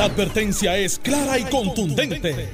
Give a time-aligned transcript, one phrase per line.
[0.00, 2.48] La advertencia es clara y contundente.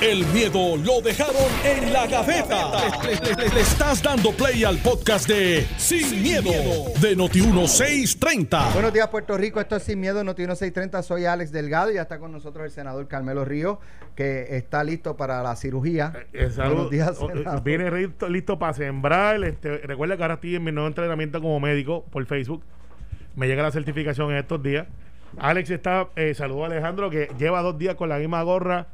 [0.00, 2.70] El miedo lo dejaron en la gaveta.
[3.02, 6.52] Le, le- le- le estás dando play al podcast de Sin, miedo,
[7.00, 8.72] de Noti1630.
[8.74, 9.60] Buenos días, Puerto Rico.
[9.60, 11.02] Esto es Sin Miedo, Noti 1630.
[11.02, 13.80] Soy Alex Delgado y ya está con nosotros el senador Carmelo Río,
[14.14, 16.12] que está listo para la cirugía.
[16.32, 16.74] Eh, salud.
[16.74, 17.64] Buenos días, O- senador.
[17.64, 19.42] Viene listo, listo para sembrar.
[19.42, 22.62] Este, recuerda que ahora estoy en mi nuevo entrenamiento como médico por Facebook.
[23.34, 24.86] Me llega la certificación en estos días.
[25.38, 28.88] Alex está, eh, saludó a Alejandro que lleva dos días con la misma gorra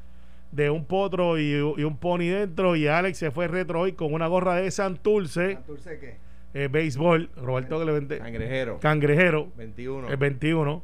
[0.53, 2.77] de un potro y, y un pony dentro.
[2.77, 6.17] Y Alex se fue retro hoy con una gorra de Santurce, Santurce, ¿qué?
[6.55, 7.31] eh, béisbol.
[7.37, 8.79] Roberto Clemente, Cangrejero.
[8.81, 10.09] cangrejero, 21.
[10.09, 10.83] el 21.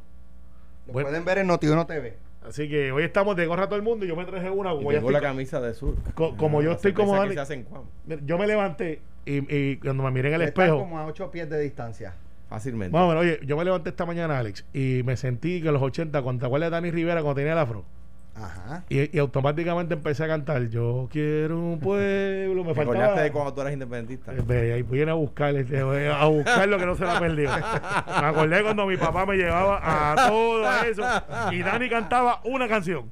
[0.87, 1.09] Lo Bueno.
[1.09, 2.17] pueden ver en Noti1 TV.
[2.47, 4.71] Así que hoy estamos de gorra a todo el mundo y yo me traje una.
[4.73, 5.95] Y Como, tengo la camisa de sur.
[6.13, 7.65] co- como yo estoy como Alex-
[8.23, 10.77] Yo me levanté y, y cuando me miré en el espejo.
[10.77, 12.13] como a 8 pies de distancia.
[12.55, 12.97] Fácilmente.
[12.97, 16.21] Ver, oye, yo me levanté esta mañana, Alex, y me sentí que en los 80,
[16.21, 17.83] cuando te acuerdas de Dani Rivera cuando tenía el afro,
[18.33, 18.83] Ajá.
[18.89, 23.21] y, y automáticamente empecé a cantar, yo quiero un pueblo, me ¿Te faltaba...
[23.21, 24.31] de cuando tú eras independentista?
[24.33, 27.49] Eh, ahí viene a buscar, a buscar lo que no se la perdió.
[28.21, 29.79] Me acordé cuando mi papá me llevaba
[30.13, 31.03] a todo eso
[31.53, 33.11] y Dani cantaba una canción.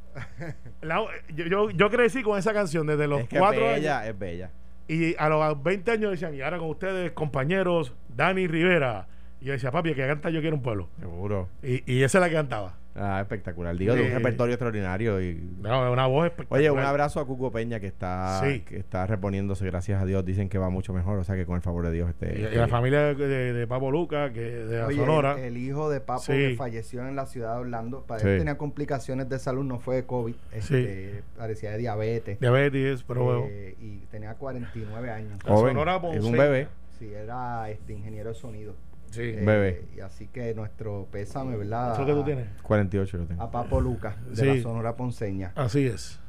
[0.82, 1.04] La-
[1.36, 4.10] yo, yo, yo crecí con esa canción desde los es que es cuatro bella, años
[4.14, 4.50] es bella.
[4.88, 9.08] y a los 20 años decían, y ahora con ustedes, compañeros, Dani Rivera.
[9.44, 10.88] Y yo decía, papi, que canta Yo quiero un pueblo.
[11.02, 11.50] Seguro.
[11.62, 12.78] Y, y esa es la que cantaba.
[12.96, 13.76] Ah, espectacular.
[13.76, 15.20] Digo, de un repertorio extraordinario.
[15.22, 16.60] y No, una voz espectacular.
[16.62, 18.62] Oye, un abrazo a Cuco Peña que está, Sí.
[18.62, 20.24] que está reponiéndose, gracias a Dios.
[20.24, 22.40] Dicen que va mucho mejor, o sea que con el favor de Dios este.
[22.40, 25.34] Y, y la familia de, de, de Papo Luca, que de la Oye, Sonora.
[25.40, 26.32] El, el hijo de Papo Sí.
[26.34, 28.28] que falleció en la ciudad de Orlando, para Sí.
[28.28, 32.40] él tenía complicaciones de salud, no fue de COVID, este, parecía de diabetes.
[32.40, 33.46] diabetes, pero bueno.
[33.50, 35.40] eh, y tenía 49 años.
[35.44, 36.38] La Joven, Sonora es un Ponceña.
[36.44, 36.68] bebé.
[37.00, 38.76] Sí, era este ingeniero de sonido.
[39.14, 39.22] Sí.
[39.22, 39.86] Eh, Bebé.
[39.96, 41.94] Y así que nuestro pésame, ¿verdad?
[41.94, 42.48] ¿Eso que tú tienes?
[42.64, 43.44] 48 lo tengo.
[43.44, 44.46] A Papo Lucas, de Sí.
[44.58, 45.52] la Sonora Ponceña.
[45.56, 46.20] Así es.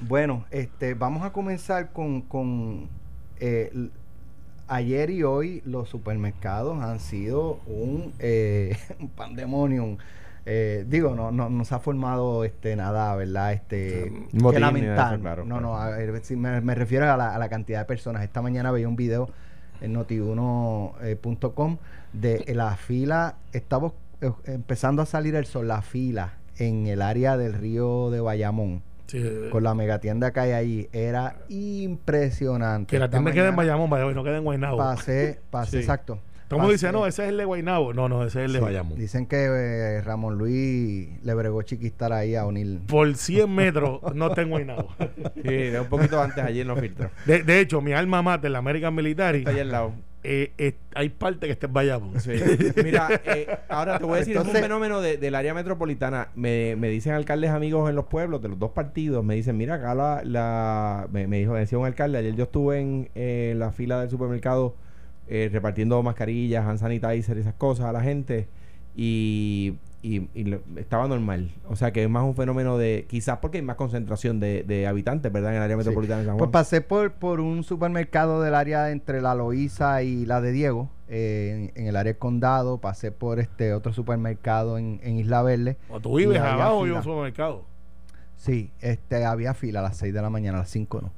[0.00, 2.88] Bueno, este, vamos a comenzar con, con
[3.40, 3.72] eh,
[4.68, 9.96] ayer y hoy los supermercados han sido un, eh, un pandemonium.
[10.50, 13.52] Eh, digo, no, no, no se ha formado este nada, ¿verdad?
[13.52, 15.14] Este, Motín que lamentar.
[15.14, 15.60] eso, claro, no, claro.
[15.60, 18.22] no, a ver, si me, me refiero a la, a la cantidad de personas.
[18.22, 19.28] Esta mañana veía un video
[19.80, 21.76] en notiuno.com
[22.12, 27.36] de la fila, estamos eh, empezando a salir el sol, la fila en el área
[27.36, 29.22] del río de Bayamón Sí.
[29.50, 32.90] con la megatienda que hay ahí era impresionante.
[32.90, 34.76] que la tienda queda en Bayamón, Bayamón, no queda en Guaynabo.
[34.76, 35.76] Pasé, pasé, Sí.
[35.78, 36.18] exacto.
[36.48, 37.92] Todo mundo dice, no, ese es el de Guaynabo.
[37.92, 38.98] No, no, ese es el de sí, Bayamón.
[38.98, 42.80] Dicen que eh, Ramón Luis le bregó chiquistar ahí a O'Neill.
[42.86, 44.88] Por 100 metros no está en Guaynabo.
[45.36, 47.10] Sí, de un poquito antes ayer no filtró.
[47.26, 49.92] De, de hecho, mi alma mater, la American Military, Está ahí al lado.
[50.30, 52.20] Eh, eh, hay parte que está en Bayamón.
[52.20, 52.32] Sí.
[52.84, 56.28] Mira, eh, ahora te voy a decir, es un fenómeno de- del área metropolitana.
[56.34, 59.76] Me, me dicen alcaldes amigos en los pueblos de los dos partidos, me dicen, mira,
[59.76, 63.54] acá la, la- me, me dijo, me decía un alcalde, ayer yo estuve en eh,
[63.56, 64.74] la fila del supermercado
[65.28, 68.48] eh, repartiendo mascarillas, hand sanitizer, esas cosas a la gente
[68.96, 71.50] y, y- y lo- estaba normal.
[71.68, 74.86] O sea que es más un fenómeno de, quizás porque hay más concentración de, de
[74.86, 75.50] habitantes, ¿verdad?
[75.50, 75.78] En el área Sí.
[75.78, 76.52] metropolitana de San Pues Juan.
[76.52, 81.70] pasé por, por un supermercado del área entre la Loíza y la de Diego, eh,
[81.74, 82.78] en, en el área del condado.
[82.78, 85.76] Pasé por este otro supermercado en, en Isla Verde.
[85.90, 87.64] O tú vives abajo y un supermercado.
[88.36, 91.10] Sí, este, había fila a las 6 de la mañana, a las 5 no.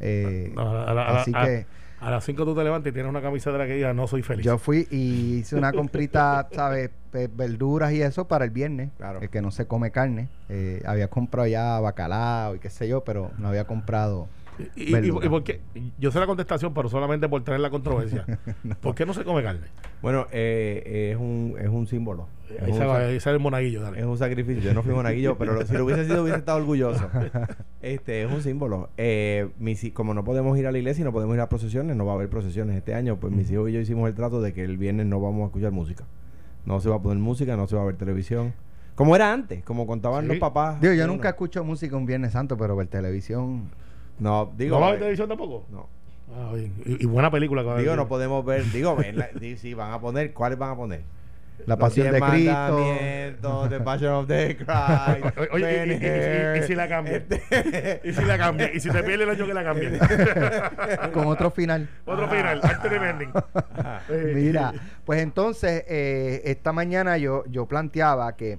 [0.00, 1.66] Eh, A, a a así a- que
[2.00, 4.06] a las 5 tú te levantas y tienes una camisa de la que diga no
[4.06, 4.44] soy feliz.
[4.44, 6.90] yo fui y hice una comprita, ¿sabes?
[7.12, 8.90] Verduras y eso para el viernes.
[8.96, 9.20] Claro.
[9.22, 10.28] eh, que no se come carne.
[10.48, 14.28] Eh, había comprado ya bacalao y qué sé yo, pero no había comprado.
[14.76, 15.26] Y, y- verdura.
[15.26, 15.60] y por qué?
[15.98, 18.24] Yo sé la contestación, pero solamente por traer la controversia.
[18.80, 19.66] ¿Por qué no se come carne?
[20.02, 22.28] Bueno, eh, eh, es, un, es un símbolo.
[22.48, 23.98] Es Ahí un sale, sa- ahí sale el monaguillo, dale.
[24.00, 24.62] Es un sacrificio.
[24.62, 27.08] Yo no fui monaguillo, pero lo- si lo hubiese sido, hubiese estado orgulloso.
[27.82, 28.90] Este es un símbolo.
[28.98, 31.96] Eh, mis como no podemos ir a la iglesia y no podemos ir a procesiones,
[31.96, 34.42] no va a haber procesiones este año, pues mis hijos y yo hicimos el trato
[34.42, 36.04] de que el viernes no vamos a escuchar música.
[36.66, 38.52] No se va a poner música, no se va a ver televisión.
[38.94, 40.28] Como era antes, como contaban Sí.
[40.28, 40.78] los papás.
[40.80, 41.14] Digo, yo Uno.
[41.14, 43.70] nunca escucho música un Viernes Santo, pero ver televisión.
[44.20, 44.76] No, digo.
[44.76, 45.66] ¿No va a ver eh, televisión tampoco?
[45.70, 45.88] no.
[46.32, 47.62] Ah, y, y buena película.
[47.62, 48.62] que va a Digo, no podemos ver.
[48.72, 50.32] Digo, ven la- di- sí, van a poner.
[50.32, 51.00] ¿Cuáles van a poner?
[51.66, 53.66] La Pasión de Cristo.
[53.68, 55.38] The Passion of the Christ.
[55.52, 57.16] Oye, oye, y- y- y- y- y si la cambian?
[57.16, 59.98] Este- Y si la cambia, y si te pierde el año que la cambien.
[61.12, 61.88] Con otro final.
[62.06, 63.32] Otro final, alternate ending.
[64.08, 64.72] Eh, Mira,
[65.04, 68.58] pues entonces, eh, esta mañana yo, yo planteaba que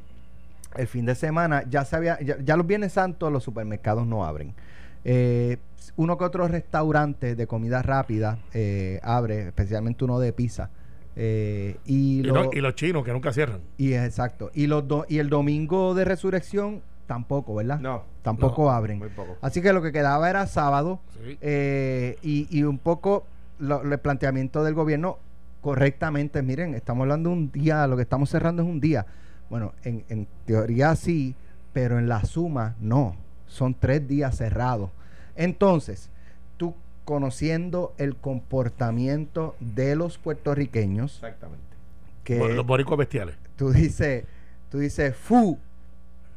[0.75, 4.25] el fin de semana ya se había, ya, ya los Viernes Santos los supermercados no
[4.25, 4.53] abren.
[5.03, 5.57] Eh,
[5.97, 10.69] uno que otro restaurante de comida rápida eh, abre, especialmente uno de pizza.
[11.15, 13.61] Eh, y, Y, lo- no- y los chinos que nunca cierran.
[13.77, 14.51] y exacto.
[14.53, 17.79] Y, los do- y el domingo de resurrección tampoco, ¿verdad?
[17.79, 18.99] No, Tampoco no, abren.
[18.99, 19.37] muy poco.
[19.41, 21.37] Así que lo que quedaba era sábado Sí.
[21.41, 23.25] eh, y, y un poco
[23.59, 25.17] lo- el planteamiento del gobierno
[25.61, 26.41] correctamente.
[26.41, 29.05] Miren, estamos hablando de un día, lo que estamos cerrando es un día.
[29.49, 31.35] Bueno, en, en teoría sí,
[31.73, 33.15] pero en la suma no.
[33.51, 34.89] Son tres días cerrados.
[35.35, 36.09] Entonces,
[36.55, 41.65] tú conociendo el comportamiento de los puertorriqueños, Exactamente.
[42.23, 43.35] que Bo- Los boricos bestiales.
[43.57, 44.23] tú dices,
[44.69, 45.57] tú dices fu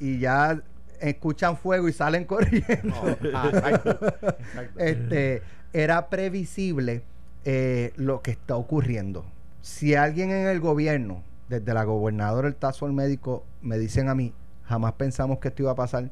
[0.00, 0.60] y ya
[1.00, 2.94] escuchan fuego y salen corriendo.
[3.34, 3.90] Ah, exacto.
[3.90, 4.80] exacto.
[4.80, 7.02] este, era previsible
[7.44, 9.24] eh, lo que está ocurriendo.
[9.60, 14.14] Si alguien en el gobierno, desde la gobernadora, el tazo al médico, me dicen a
[14.14, 14.32] mí,
[14.64, 16.10] jamás pensamos que esto iba a pasar.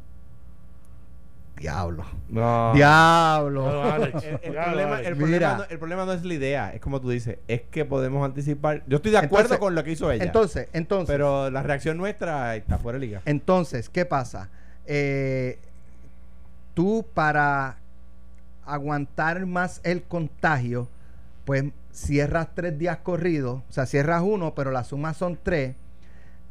[1.63, 2.05] Diablo.
[2.29, 2.73] No.
[2.75, 3.71] Diablo.
[3.71, 4.25] No, Alex.
[4.25, 7.63] El, problema, el, no, el problema no es la idea, es como tú dices, es
[7.63, 8.83] que podemos anticipar.
[8.89, 11.97] Yo estoy de acuerdo Entonces- con lo que hizo ella, Entonces, entonces, pero la reacción
[11.99, 13.23] nuestra está fuera de liga.
[13.27, 14.49] Entonces, ¿qué pasa?
[14.87, 15.61] Eh,
[16.75, 17.77] tú para
[18.67, 20.89] aguantar más el contagio,
[21.45, 25.77] pues cierras tres días corridos, o sea, cierras uno, pero la suma son tres,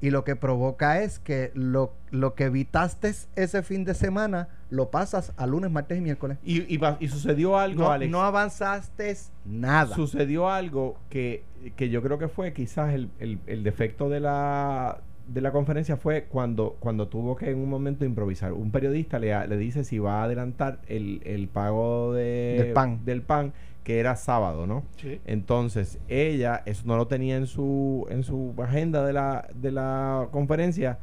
[0.02, 4.90] y lo que provoca es que lo, lo que evitaste ese fin de semana, lo
[4.90, 6.38] pasas a lunes, martes y miércoles.
[6.44, 8.12] Y, y, y sucedió algo, No, Alex.
[8.12, 9.16] no avanzaste
[9.46, 9.96] nada.
[9.96, 11.44] Sucedió algo que,
[11.76, 15.98] que yo creo que fue quizás el, el- el defecto de la, de la conferencia
[15.98, 18.54] fue cuando, cuando tuvo que en un momento improvisar.
[18.54, 23.06] Un periodista le, le dice si va a adelantar el, el pago de, Del pan.
[23.06, 24.84] del pan, que era sábado, ¿no?
[24.98, 25.20] Sí.
[25.26, 30.28] Entonces, ella, eso no lo tenía en su, en su agenda de la, de la
[30.32, 31.00] conferencia.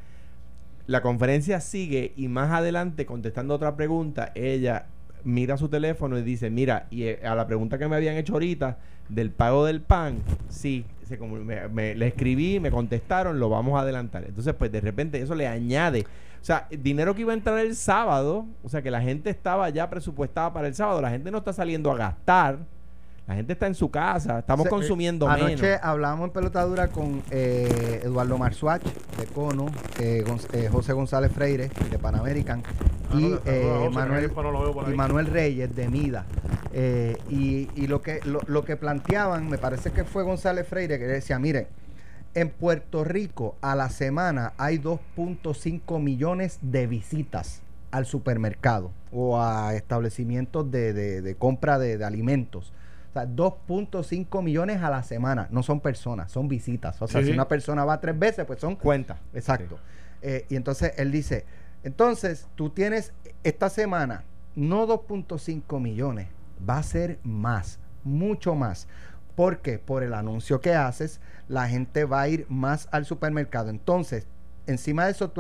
[0.87, 4.87] La conferencia sigue y más adelante, contestando otra pregunta, ella
[5.25, 8.35] mira su teléfono y dice, mira, y eh, a la pregunta que me habían hecho
[8.35, 8.79] ahorita
[9.09, 13.83] del pago del pan, sí, se me, me- le escribí, me contestaron, lo vamos a
[13.83, 14.25] adelantar.
[14.25, 16.07] Entonces, pues de repente eso le añade,
[16.41, 19.69] o sea, dinero que iba a entrar el sábado, o sea, que la gente estaba
[19.71, 22.59] ya presupuestada para el sábado, la gente no está saliendo a gastar,
[23.27, 25.81] la gente está en su casa, estamos Se- consumiendo Anoche menos.
[25.83, 29.67] hablábamos en pelotadura con eh, Eduardo Marzuach de Cono,
[30.01, 32.63] eh, eh, José González Freire de Panamerican
[33.11, 34.95] y, Saludos, eh, Manuel, no y.
[34.95, 36.25] Manuel Reyes de Mida.
[36.81, 40.99] Eh, y y lo, que, lo, lo que planteaban, me parece que fue González Freire
[41.01, 41.67] que decía, mire,
[42.35, 49.75] en Puerto Rico a la semana hay 2.5 millones de visitas al supermercado o a
[49.75, 52.73] establecimientos de, de- de compra de, de alimentos.
[53.11, 55.49] O sea, 2.5 millones a la semana.
[55.51, 57.01] No son personas, son visitas.
[57.03, 59.19] O sea, Sí, si una persona va tres veces, pues son Cuenta.
[59.35, 59.79] Exacto.
[60.23, 61.45] Eh, y entonces él dice,
[61.83, 64.23] entonces tú tienes esta semana
[64.55, 66.29] no 2.5 millones,
[66.69, 68.87] va a ser más, mucho más.
[69.35, 73.71] Porque por el anuncio que haces, la gente va a ir más al supermercado.
[73.71, 74.27] Entonces,
[74.67, 75.33] encima de eso,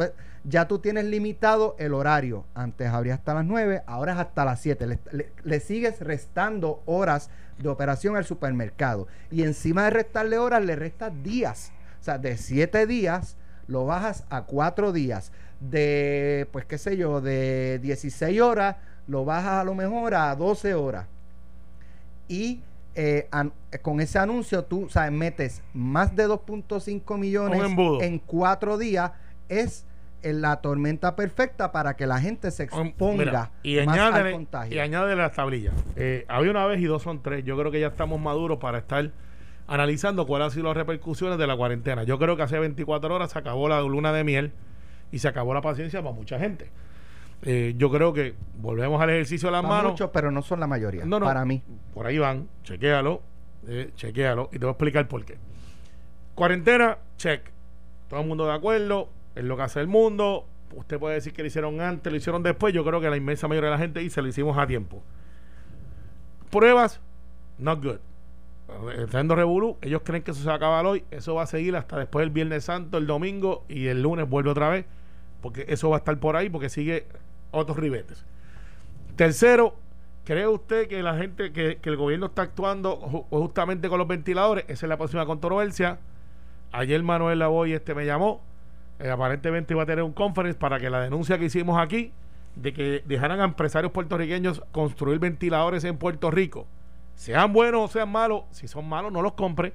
[0.45, 2.45] ya tú tienes limitado el horario.
[2.55, 4.87] Antes habría hasta las 9, ahora es hasta las 7.
[4.87, 7.29] Le, le- le sigues restando horas
[7.59, 9.09] de operación al supermercado.
[9.33, 11.73] Y encima de restarle horas, le restas días.
[12.01, 13.37] O sea, de 7 días
[13.67, 15.33] lo bajas a 4 días.
[15.61, 18.77] De, pues qué sé yo, de 16 horas,
[19.09, 21.07] lo bajas a lo mejor a 12 horas.
[22.29, 22.61] Y
[22.95, 27.61] eh, an- eh, con ese anuncio tú sabes, metes más de 2.5 millones
[28.03, 29.13] en 4 días.
[29.49, 29.87] Es
[30.23, 34.33] eh, la tormenta perfecta para que la gente se Um, exponga mira, y más al
[34.33, 34.77] contagio.
[34.77, 35.75] y añade las tablillas.
[35.97, 37.45] Eh, había una vez y dos son tres.
[37.45, 39.11] Yo creo que ya estamos maduros para estar
[39.69, 42.03] analizando cuáles han sido las repercusiones de la cuarentena.
[42.03, 44.53] Yo creo que hace 24 horas se acabó la luna de miel
[45.13, 46.71] y se acabó la paciencia para mucha gente.
[47.43, 49.93] Eh, yo creo que volvemos al ejercicio de las manos.
[49.93, 51.05] muchos, pero no son la mayoría.
[51.05, 51.27] No, no.
[51.27, 51.63] Para mí.
[51.95, 53.23] Por ahí van, chequéalo,
[53.67, 55.37] eh, chequéalo y te voy a explicar por qué.
[56.35, 57.43] Cuarentena, check.
[58.09, 60.47] Todo el mundo de acuerdo, es lo que hace el mundo.
[60.75, 62.75] Usted puede decir que lo hicieron antes, lo hicieron después.
[62.75, 65.03] Yo creo que la inmensa mayoría de la gente dice lo hicimos a tiempo.
[66.51, 67.01] Pruebas,
[67.59, 67.99] not good.
[68.99, 69.77] Está dando revolú.
[69.81, 71.05] Ellos creen que eso se va a acabar hoy.
[71.11, 74.51] Eso va a seguir hasta después del Viernes Santo, el domingo y el lunes vuelve
[74.51, 74.87] otra vez.
[75.41, 77.07] Porque eso va a estar por ahí porque sigue
[77.51, 78.25] otros ribetes.
[79.17, 79.75] Tercero,
[80.25, 84.07] ¿cree usted que la gente, que, que el gobierno está actuando ju- justamente con los
[84.07, 84.65] ventiladores?
[84.69, 85.99] Esa es la próxima controversia.
[86.73, 88.41] Ayer Manuel Lavoy este me llamó.
[88.99, 92.13] Eh, aparentemente iba a tener un conference para que la denuncia que hicimos aquí
[92.57, 96.67] de que dejaran a empresarios puertorriqueños construir ventiladores en Puerto Rico,
[97.15, 99.73] sean buenos o sean malos, si son malos no los compre.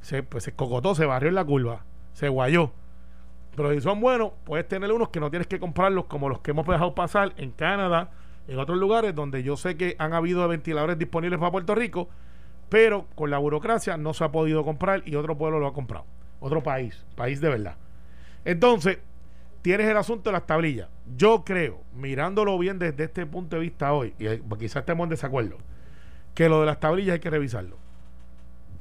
[0.00, 1.84] Se, pues se cocotó, se barrió en la curva,
[2.14, 2.72] se guayó.
[3.56, 6.50] Pero si son buenos, puedes tener unos que no tienes que comprarlos como los que
[6.50, 8.10] hemos dejado pasar en Canadá,
[8.46, 12.08] en otros lugares donde yo sé que han habido ventiladores disponibles para Puerto Rico,
[12.68, 16.04] pero con la burocracia no se ha podido comprar y otro pueblo lo ha comprado.
[16.38, 17.76] Otro país, país de verdad.
[18.44, 18.98] Entonces,
[19.62, 20.88] tienes el asunto de las tablillas.
[21.16, 25.10] Yo creo, mirándolo bien desde este punto de vista hoy, y eh, quizás estemos en
[25.10, 25.56] desacuerdo,
[26.34, 27.76] que lo de las tablillas hay que revisarlo.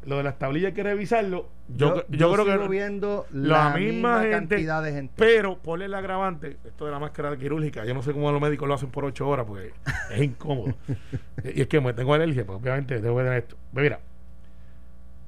[0.05, 1.49] Lo de las tablillas hay que revisarlo.
[1.67, 5.13] Yo, yo, creo sigo que viendo la, misma, gente, cantidad de gente.
[5.17, 8.67] pero ponle el agravante, esto de la máscara quirúrgica, yo no sé cómo los médicos
[8.67, 9.73] lo hacen por ocho horas, porque
[10.11, 10.75] es incómodo.
[11.43, 13.57] y es que me tengo alergia, pues obviamente debo tener esto.
[13.73, 13.99] Pero mira,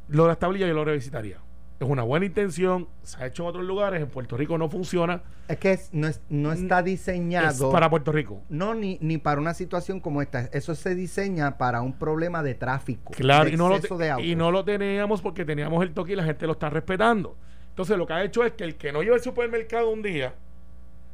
[0.10, 1.38] lo de las tablillas yo lo revisitaría.
[1.80, 5.22] Es una buena intención, se ha hecho en otros lugares, en Puerto Rico no funciona.
[5.48, 7.72] Es que es- no, es- no está Es diseñado.
[7.72, 8.42] para Puerto Rico.
[8.50, 10.50] No, ni, ni para una situación como esta.
[10.54, 13.14] Eso se diseña para un problema de tráfico.
[13.16, 16.14] Claro, de y no, lo te- de y no lo teníamos porque teníamos el toque
[16.14, 17.36] y la gente lo está respetando.
[17.70, 20.34] Entonces, lo que ha hecho es que el que no lleva al supermercado un día,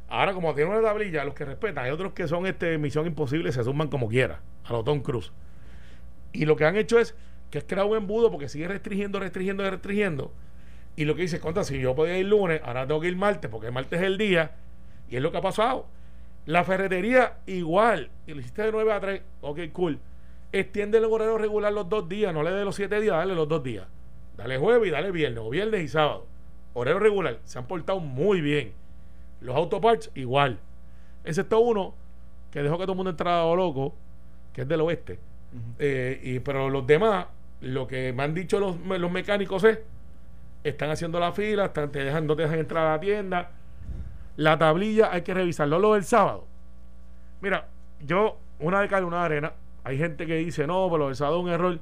[0.08, 3.52] ahora como tiene una tablilla, los que respetan, hay otros que son este misión imposible,
[3.52, 5.30] se suman como quiera, a los Tom Cruise.
[6.32, 7.14] Y lo que han hecho es
[7.50, 10.32] que es crear un embudo porque sigue restringiendo, restringiendo, restringiendo.
[10.96, 13.50] Y lo que dice, contra, si yo podía ir lunes, ahora tengo que ir martes,
[13.50, 14.52] porque el martes es el día,
[15.08, 15.86] y es lo que ha pasado.
[16.46, 19.98] La ferretería igual, y lo hiciste de 9 a 3, ok, cool.
[20.52, 23.48] Extiende el horario regular los dos días, no le dé los siete días, dale los
[23.48, 23.86] dos días.
[24.36, 26.26] Dale jueves y dale viernes, o viernes y sábado.
[26.74, 28.72] Horario regular, se han portado muy bien.
[29.40, 30.58] Los autoparts igual.
[31.24, 31.94] Excepto uno
[32.50, 33.94] que dejó que todo el mundo entrara loco,
[34.52, 35.18] que es del oeste.
[35.78, 37.26] Eh, y, pero los demás,
[37.60, 39.80] lo que me han dicho los, los mecánicos es,
[40.64, 43.50] están haciendo la fila, están, te dejan, entrar a la tienda.
[44.36, 45.78] La tablilla hay que revisarlo.
[45.78, 46.46] Lo del sábado.
[47.40, 47.68] Mira,
[48.04, 49.52] yo, una de cal, una de arena.
[49.84, 51.78] Hay gente que dice, no, pero el sábado es un error.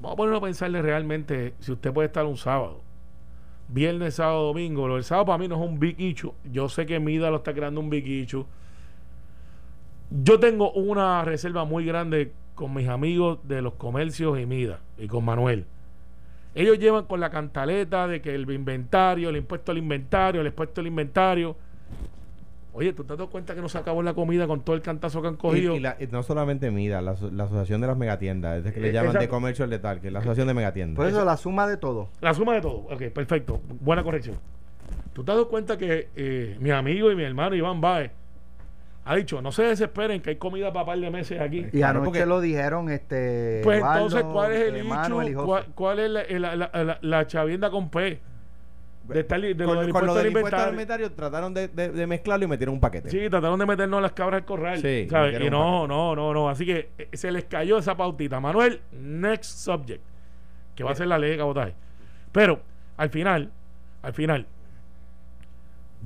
[0.00, 2.82] Vamos a ponernos a pensarle realmente si usted puede estar un sábado.
[3.68, 4.88] Viernes, sábado, domingo.
[4.88, 6.16] Lo del sábado para mí no es un big.
[6.50, 8.26] Yo sé que Mida lo está creando un big.
[10.10, 15.06] Yo tengo una reserva muy grande con mis amigos de los comercios y Mida y
[15.06, 15.66] con Manuel.
[16.54, 20.80] Ellos llevan con la cantaleta de que el inventario, el impuesto al inventario, el impuesto
[20.80, 21.56] al inventario.
[22.72, 24.82] Oye, ¿tú te has dado cuenta que no se acabó la comida con todo el
[24.82, 25.74] cantazo que han cogido?
[25.74, 28.90] y la- y no solamente MIDA, la, la asociación de las megatiendas, es que le
[28.90, 29.34] Eh, llaman de exacto.
[29.34, 30.96] comercio al letal, que es la asociación de megatiendas.
[30.96, 32.08] Por eso la suma de todo.
[32.20, 32.86] La suma de todo.
[32.90, 33.60] Ok, perfecto.
[33.80, 34.36] Buena corrección.
[35.12, 38.12] ¿Tú te has dado cuenta que eh, mi amigo y mi hermano Iván Baez
[39.12, 41.58] ha dicho, no se desesperen que hay comida para par de meses aquí?
[41.58, 43.60] Y Claro, anoche porque- lo dijeron este.
[43.64, 45.34] Pues Eduardo, entonces, ¿cuál es el eh, issue?
[45.34, 45.34] José.
[45.34, 48.20] ¿Cuál, cuál es la, la, la- la- la chavienda con P?
[49.08, 51.10] De, estar de con, lo del con lo del impuesto al inventario.
[51.10, 53.10] trataron de, de- de mezclarlo y metieron un paquete.
[53.10, 54.78] Sí, trataron de meternos las cabras al corral.
[54.78, 55.40] Sí, ¿sabes?
[55.40, 56.48] Y no, no, no, no.
[56.48, 58.38] Así que eh, se les cayó esa pautita.
[58.38, 60.02] Manuel, next subject.
[60.76, 61.74] Que va a ser la ley de cabotaje.
[62.30, 62.60] Pero,
[62.96, 63.50] al final,
[64.02, 64.46] al final,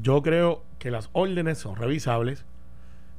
[0.01, 2.45] yo creo que las órdenes son revisables.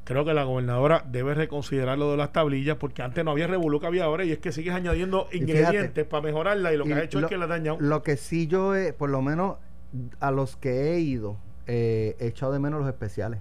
[0.05, 3.79] Creo que la gobernadora debe reconsiderar lo de las tablillas porque antes no había revolú
[3.79, 6.93] que había ahora y es que sigues añadiendo fíjate, ingredientes para mejorarla y lo que
[6.93, 7.77] ha hecho lo- es que la ha dañado.
[7.79, 9.57] Lo que sí yo, he- por lo menos
[10.19, 13.39] a los que he ido, eh, he echado de menos los especiales.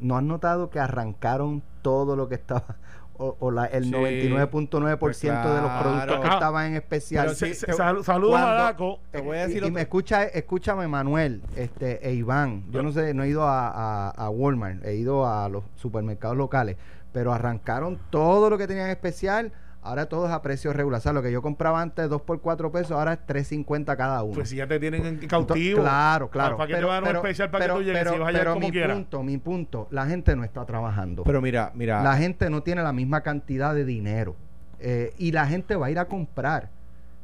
[0.00, 2.76] ¿No has notado que arrancaron todo lo que estaba,
[3.20, 3.90] o, o la- el Sí.
[3.90, 6.20] 99.9% Pues de los productos claro.
[6.22, 7.34] que estaban en especial?
[7.36, 8.98] Sí, te- sal- saludos a Daco.
[9.10, 12.64] Te voy a Y- decir y, otra- me escucha, escúchame Manuel, este, e Iván.
[12.70, 16.36] Yo no sé, no he ido a, a, a Walmart, he ido a los supermercados
[16.36, 16.76] locales,
[17.12, 19.52] pero arrancaron todo lo que tenían especial.
[19.82, 20.98] Ahora todo es a precio regular.
[20.98, 24.22] O sea, lo que yo compraba antes 2 por 4 pesos, ahora es 3.50 cada
[24.22, 24.34] uno.
[24.34, 25.80] Pues si ya te tienen en cautivo.
[25.80, 26.54] Claro, claro.
[26.54, 28.18] Ah, ¿Para qué te van a dar un especial para que tú llegues pero- si
[28.18, 31.24] vas a llegar pero como mi punto, mi punto, la gente no está trabajando.
[31.24, 32.02] Pero mira, mira.
[32.02, 34.36] la gente no tiene la misma cantidad de dinero.
[34.80, 36.70] Eh, y la gente va a ir a comprar.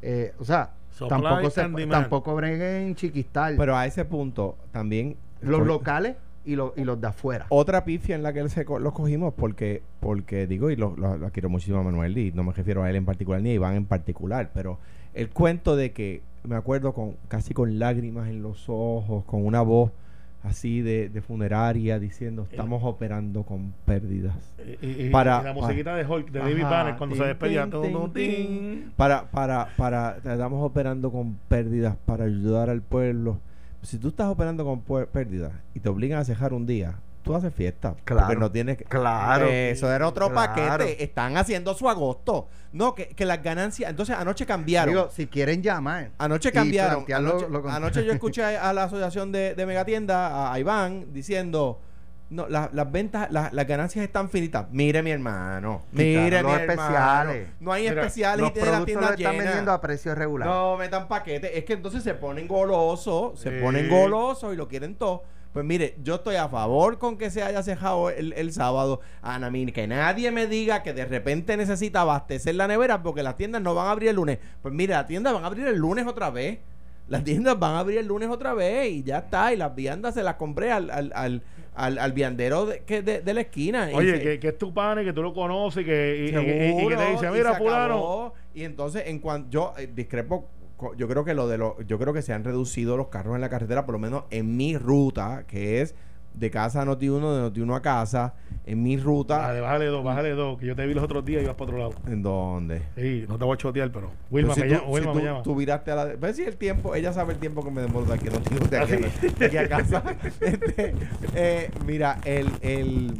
[0.00, 3.56] Eh, o sea, Supply tampoco, se, tampoco breguen chiquistal.
[3.58, 5.16] Pero a ese punto también.
[5.42, 6.16] los locales
[6.47, 7.47] y, los y los de afuera.
[7.50, 10.95] Otra pifia en la que él se co- los cogimos porque, porque digo, y lo,
[10.97, 13.50] lo- lo quiero muchísimo a Manuel y no me refiero a él en particular ni
[13.50, 14.79] a Iván en particular, pero
[15.12, 19.61] el cuento de que me acuerdo con casi con lágrimas en los ojos, con una
[19.62, 19.91] voz
[20.45, 24.37] así de, de funeraria diciendo estamos operando con pérdidas.
[24.81, 27.69] Y, y- y Para- la musiquita de Hulk, de David Ajá, Banner, cuando se despedía.
[27.69, 28.12] tin.
[28.12, 28.93] tin.
[28.97, 33.41] Para, para, para, estamos operando con pérdidas para ayudar al pueblo.
[33.87, 37.55] Si tú estás operando con pérdidas y te obligan a cejar un día, tú haces
[37.55, 37.95] fiesta.
[38.05, 38.26] Claro.
[38.26, 39.47] Porque no tienes que- Claro.
[39.47, 40.55] Eso era otro Claro.
[40.55, 41.05] paquete.
[41.05, 42.49] Están haciendo su agosto.
[42.73, 43.88] No, que, que las ganancias.
[43.88, 44.93] Entonces, anoche cambiaron.
[44.93, 46.11] Digo, si quieren llamar.
[46.19, 47.05] Anoche cambiaron.
[47.12, 47.76] Anoche, lo contrario.
[47.87, 51.81] anoche yo escuché a la asociación de, de Megatienda, a Iván, diciendo.
[52.28, 54.66] No, la- las ventas, la- las ganancias están finitas.
[54.73, 55.83] Mire, mi hermano.
[55.92, 56.83] Mire, Quitaron mi los hermano.
[56.83, 57.49] especiales.
[57.61, 60.49] No hay Mira, especiales los y tiene tiendas los están vendiendo a precio regular.
[60.49, 61.56] No, metan paquete.
[61.56, 63.62] Es que entonces se ponen golosos, se Sí.
[63.62, 65.23] ponen golosos y lo quieren todo.
[65.52, 69.00] Pues mire, yo estoy a favor con que se haya cejado el, el sábado.
[69.23, 73.37] Ana, mí, que nadie me diga que de repente necesita abastecer la nevera porque las
[73.37, 74.38] tiendas no van a abrir el lunes.
[74.61, 76.59] Pues mire, las tiendas van a abrir el lunes otra vez.
[77.09, 79.52] Las tiendas van a abrir el lunes otra vez y ya está.
[79.52, 81.42] Y las viandas se las compré al, al, al,
[81.76, 83.88] al, al viandero de, que de, de la esquina.
[83.92, 86.35] Oye, se- que, que es tu pana y que tú lo conoces y que, y,
[86.35, 88.33] y- y- y que Seguro, te dice, mira, fulano.
[88.54, 90.49] Y entonces, en cuanto yo eh, discrepo,
[90.97, 93.40] yo creo que lo de los, yo creo que se han reducido los carros en
[93.40, 95.95] la carretera, por lo menos en mi ruta, que es
[96.37, 98.35] de casa a Noti 1, de Noti 1 a casa,
[98.66, 99.38] en mi ruta.
[99.38, 101.64] Bájale, bájale dos, bájale dos, que yo te vi los otros días y ibas para
[101.71, 101.95] otro lado.
[102.07, 102.83] ¿En dónde?
[102.97, 105.21] Sí, no te voy a chotear, pero Wilma, si me, tú, llama, Wilma si me
[105.23, 105.43] tú- llama.
[105.43, 106.05] tú viraste a la.
[106.07, 108.38] de- Pues sí, el tiempo, ella sabe el tiempo que me demoro de aquí, no
[108.40, 109.28] tengo de aquí, ¿Ah, sí?
[109.38, 110.02] de aquí a casa.
[110.40, 110.95] Este,
[111.35, 113.14] eh, mira, el, el.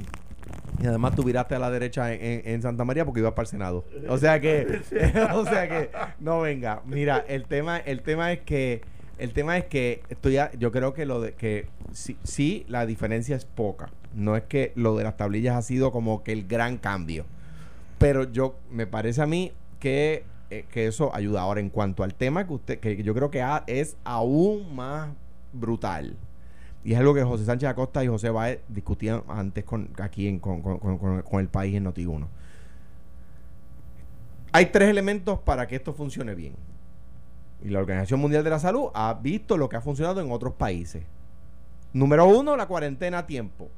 [0.82, 3.44] Y además tú viraste a la derecha en, en- en Santa María porque ibas para
[3.44, 3.85] el Senado.
[4.11, 4.80] O sea que,
[5.35, 6.82] o sea que, no venga.
[6.85, 8.82] Mira, el tema, el tema es que,
[9.18, 12.87] el tema es que estoy, a- yo creo que lo de que sí, sí, la
[12.87, 13.90] diferencia es poca.
[14.14, 17.25] No es que lo de las tablillas ha sido como que el gran cambio.
[17.99, 21.40] Pero yo, me parece a mí que, eh, que eso ayuda.
[21.42, 25.11] Ahora, en cuanto al tema que usted, que yo creo que es aún más
[25.52, 26.16] brutal.
[26.85, 30.38] Y es algo que José Sánchez Acosta y José Baez discutían antes con, aquí en,
[30.38, 32.26] con, con- con- con- con el país en Noti1.
[34.52, 36.54] Hay tres elementos para que esto funcione bien.
[37.62, 40.54] Y la Organización Mundial de la Salud ha visto lo que ha funcionado en otros
[40.54, 41.02] países.
[41.92, 43.68] Número uno, la cuarentena a tiempo.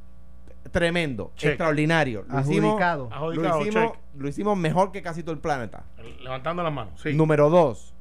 [0.72, 1.50] Tremendo, Check.
[1.50, 2.24] extraordinario.
[2.28, 4.00] Lo hicimos, lo, hicimos, check.
[4.18, 5.84] lo hicimos mejor que casi todo el planeta.
[6.22, 7.14] Levantando las manos, sí.
[7.14, 7.94] Número dos,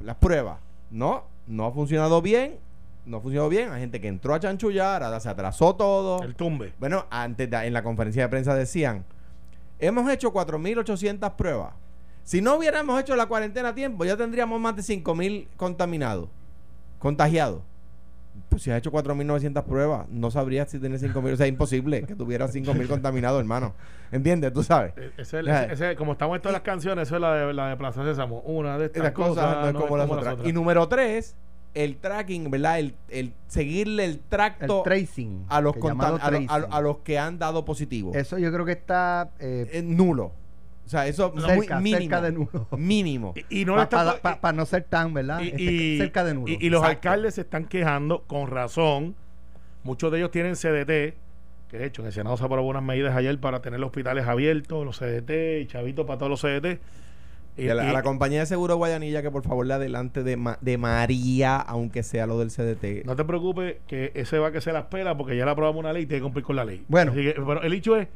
[0.00, 0.58] las pruebas.
[0.90, 2.58] No, no ha funcionado bien.
[3.06, 3.70] No ha funcionado bien.
[3.72, 6.22] Hay gente que entró a chanchullar, ahora se atrasó todo.
[6.22, 6.72] El tumbe.
[6.78, 9.04] Bueno, antes de- en la conferencia de prensa decían,
[9.78, 11.72] hemos hecho 4.800 pruebas.
[12.24, 16.28] Si no hubiéramos hecho la cuarentena a tiempo, ya tendríamos más de 5.000 contaminados,
[16.98, 17.62] contagiados.
[18.48, 21.34] Pues si has hecho 4.900 pruebas, no sabrías si tienes 5.000.
[21.34, 23.74] O sea, es imposible que tuvieras 5.000 contaminados, hermano.
[24.10, 24.52] ¿Entiendes?
[24.52, 24.92] Tú sabes.
[24.96, 27.52] Eh, ese es el- ese- como estamos en todas las canciones, eso es la de,
[27.54, 28.40] la de Plaza Sésamo.
[28.40, 30.38] Una de estas Las cosas no es como las como otras.
[30.44, 31.36] Y número tres,
[31.74, 32.78] el tracking, ¿verdad?
[32.80, 35.44] El, el seguirle el El tracto tracing.
[35.48, 36.48] a los, a, a tracing.
[36.50, 38.12] a los que han dado positivo.
[38.14, 40.32] Eso yo creo que está eh, Es nulo.
[40.86, 42.00] O sea, eso es cerca, muy mínimo.
[42.00, 42.68] cerca de nulo.
[42.76, 43.34] Mínimo.
[43.48, 45.40] Y, y no Para no ser tan, ¿verdad?
[45.40, 46.52] y, Este, y- cerca de nulo.
[46.52, 47.08] y- y los Exacto.
[47.08, 49.14] alcaldes se están quejando con razón.
[49.82, 51.14] Muchos de ellos tienen CDT,
[51.68, 54.26] que de hecho en el Senado se aprobó unas medidas ayer para tener los hospitales
[54.26, 56.80] abiertos, los CDT y chavitos para todos los CDT.
[57.56, 60.36] Y a, la, a la compañía de seguro Guayanilla que por favor le adelante de,
[60.36, 63.04] Ma- de María, aunque sea lo del CDT.
[63.06, 65.78] no te preocupes que ese va a que se las pela porque ya le aprobamos
[65.80, 66.84] una ley y tiene que cumplir con la ley.
[66.88, 67.12] Bueno.
[67.12, 68.08] Así que, pero el hecho es,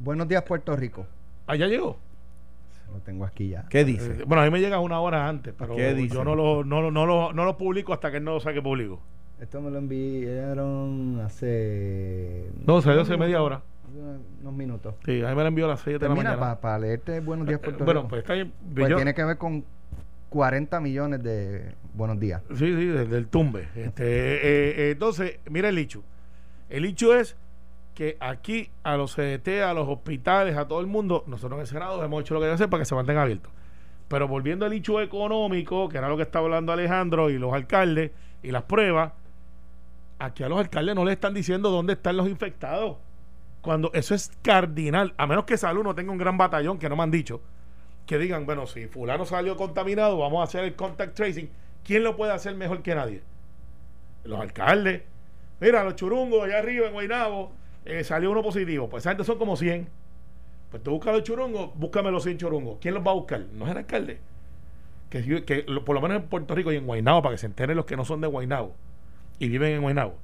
[0.00, 1.06] Buenos días, Puerto Rico.
[1.48, 1.98] Allá llegó.
[2.92, 3.66] Lo tengo aquí ya.
[3.68, 4.12] ¿Qué dice?
[4.20, 6.14] Eh, bueno, a mí me llega una hora antes, pero ¿Qué dice?
[6.14, 8.40] yo no lo, no, lo- no, lo, no lo publico hasta que él no lo
[8.40, 9.00] saque público.
[9.40, 12.50] Esto me lo enviaron hace.
[12.66, 13.62] No, salió hace media hora.
[14.42, 14.94] Unos minutos.
[15.04, 16.60] Sí, a mí me la envió a las 7 de la Termina mañana.
[16.60, 18.08] para leerte Buenos días, Puerto bueno, Rico.
[18.10, 18.52] pues está bien.
[18.74, 19.64] Pues Yo- tiene que ver con
[20.30, 22.42] 40 millones de buenos días.
[22.50, 23.68] Sí, sí, del, del tumbe.
[23.74, 24.40] Este, eh,
[24.88, 26.02] eh, entonces, mira el hecho.
[26.68, 27.36] El hecho es
[27.98, 31.66] que aquí a los CDT, a los hospitales, a todo el mundo, nosotros en el
[31.66, 33.50] Senado hemos hecho lo que que hacer para que se mantengan abiertos.
[34.06, 38.12] Pero volviendo al hecho económico, que era lo que estaba hablando Alejandro y los alcaldes
[38.40, 39.14] y las pruebas,
[40.20, 42.98] aquí a los alcaldes no le están diciendo dónde están los infectados.
[43.62, 46.94] Cuando eso es cardinal, a menos que Salud no tenga un gran batallón, que no
[46.94, 47.40] me han dicho,
[48.06, 51.50] que digan, bueno, si fulano salió contaminado, vamos a hacer el contact tracing.
[51.82, 53.22] ¿Quién lo puede hacer mejor que nadie?
[54.22, 55.02] Los alcaldes.
[55.58, 58.88] Mira, los churungos allá arriba en Guaynabo, eh, salió uno positivo.
[58.88, 59.88] Pues esa gente son como 100.
[60.70, 62.78] Pues tú buscas los churungos, búscame los 100 churungos.
[62.80, 63.40] ¿Quién los va a buscar?
[63.52, 64.18] No es el alcalde.
[65.10, 67.86] Que, por lo menos en Puerto Rico y en Guaynabo, para que se enteren los
[67.86, 68.74] que no son de Guaynabo
[69.38, 70.14] y viven en Guaynabo.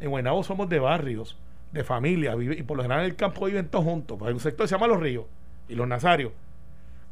[0.00, 1.36] En Guaynabo somos de barrios,
[1.70, 4.18] de familias, y por lo general en el campo viven todos juntos.
[4.18, 5.26] Pues hay un sector que se llama Los Ríos
[5.68, 6.32] y Los Nazarios.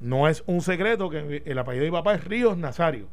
[0.00, 3.06] No es un secreto que el apellido de mi papá es Ríos Nazario.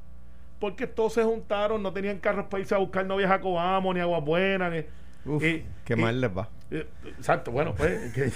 [0.60, 4.00] Porque todos se juntaron, no tenían carros para irse a buscar novias a Coamo, ni
[4.00, 4.80] Agua Buena, ni.
[5.26, 6.50] Uf, y- qué y- mal les va.
[6.72, 8.32] Eh, Exacto, bueno, pues que,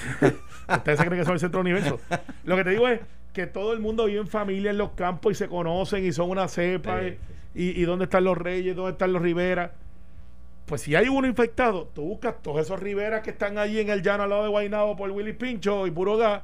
[0.74, 2.00] ustedes se creen que son el centro del universo.
[2.44, 3.00] Lo que te digo es
[3.34, 6.30] que todo el mundo vive en familia en los campos y se conocen y son
[6.30, 7.02] una cepa.
[7.02, 7.18] Sí,
[7.56, 9.74] y, y dónde están los Reyes, dónde están los Rivera.
[10.66, 14.02] Pues si hay uno infectado, tú buscas todos esos Riveras que están allí en el
[14.02, 16.44] llano al lado de Guaynabo por Willy Pincho y Puro Gas.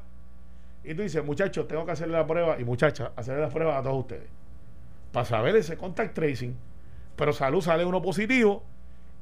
[0.83, 2.59] Y tú dices, muchachos, tengo que hacerle la prueba.
[2.59, 4.27] Y muchachas, hacerle la prueba a todos ustedes.
[5.11, 6.55] Para saber ese contact tracing.
[7.15, 8.63] Pero salud sale uno positivo.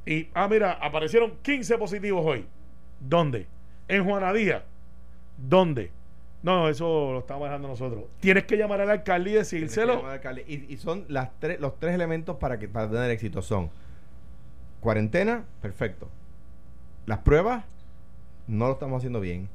[0.06, 2.46] Y, ah, mira, aparecieron 15 positivos hoy.
[3.00, 3.48] ¿Dónde?
[3.88, 4.64] En Juanadía.
[5.38, 5.92] ¿Dónde?
[6.44, 8.06] No, eso lo estamos manejando nosotros.
[8.20, 9.96] Tienes que llamar al alcalde y decírselo.
[9.96, 10.46] llamar al alcalde.
[10.48, 13.70] Y, y son las tres, los tres elementos para que para tener éxito son
[14.80, 16.10] cuarentena, perfecto.
[17.06, 17.64] Las pruebas,
[18.48, 19.50] no lo estamos haciendo bien.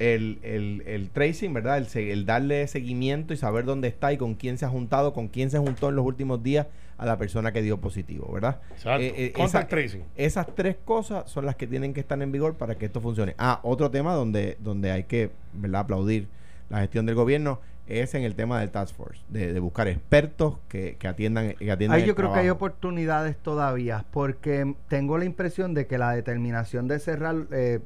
[0.00, 1.78] El, el, el tracing, ¿verdad?
[1.78, 5.12] El, se- el darle seguimiento y saber dónde está y con quién se ha juntado,
[5.12, 8.60] con quién se juntó en los últimos días a la persona que dio positivo, ¿verdad?
[8.72, 9.02] Exacto.
[9.02, 10.04] Eh, eh, Contact esa- tracing.
[10.16, 13.34] esas tres cosas son las que tienen que estar en vigor para que esto funcione.
[13.38, 15.82] Ah, otro tema donde, donde hay que ¿verdad?
[15.82, 16.28] aplaudir
[16.70, 20.58] la gestión del gobierno es en el tema del Task Force, de, de buscar expertos
[20.68, 25.18] que, que atiendan, que atiendan Ahí el yo creo que hay oportunidades todavía, porque tengo
[25.18, 27.80] la impresión de que la determinación de cerrar eh,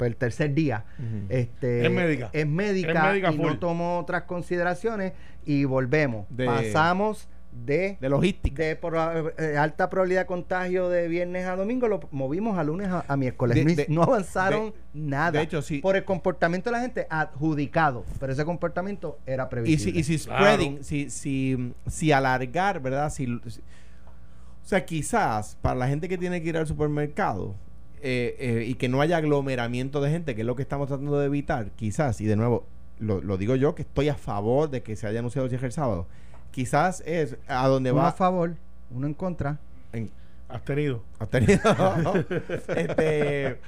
[0.00, 0.84] el tercer día
[1.28, 2.30] este, Es médica.
[2.32, 3.46] es médica, Es médica y full.
[3.46, 5.12] no tomó otras consideraciones
[5.44, 6.26] y volvemos.
[6.30, 8.62] De- Pasamos de, de logística.
[8.62, 8.94] de por,
[9.38, 13.16] eh, alta probabilidad de contagio de viernes a domingo, lo movimos a lunes a, a
[13.16, 13.56] miércoles.
[13.56, 15.30] De- no, de- no avanzaron de- nada.
[15.32, 15.78] de hecho, sí.
[15.78, 20.00] Por el comportamiento de la gente adjudicado, pero ese comportamiento era Y si, previsible.
[20.00, 20.44] y si Claro.
[20.44, 23.10] spreading, si, si, si alargar, ¿verdad?
[23.10, 27.54] Si, si- o sea, quizás para la gente que tiene que ir al supermercado
[28.02, 31.18] eh, eh, y que no haya aglomeramiento de gente, que es lo que estamos tratando
[31.18, 32.66] de evitar, quizás, y de nuevo,
[32.98, 35.66] lo, lo digo yo, que estoy a favor de que se haya anunciado el cierre
[35.66, 36.06] el sábado,
[36.50, 38.08] quizás es a donde uno va...
[38.08, 38.54] a favor,
[38.90, 39.58] uno en contra.
[39.92, 40.10] en-
[40.48, 41.02] Has tenido.
[41.18, 41.60] has tenido
[42.68, 43.58] este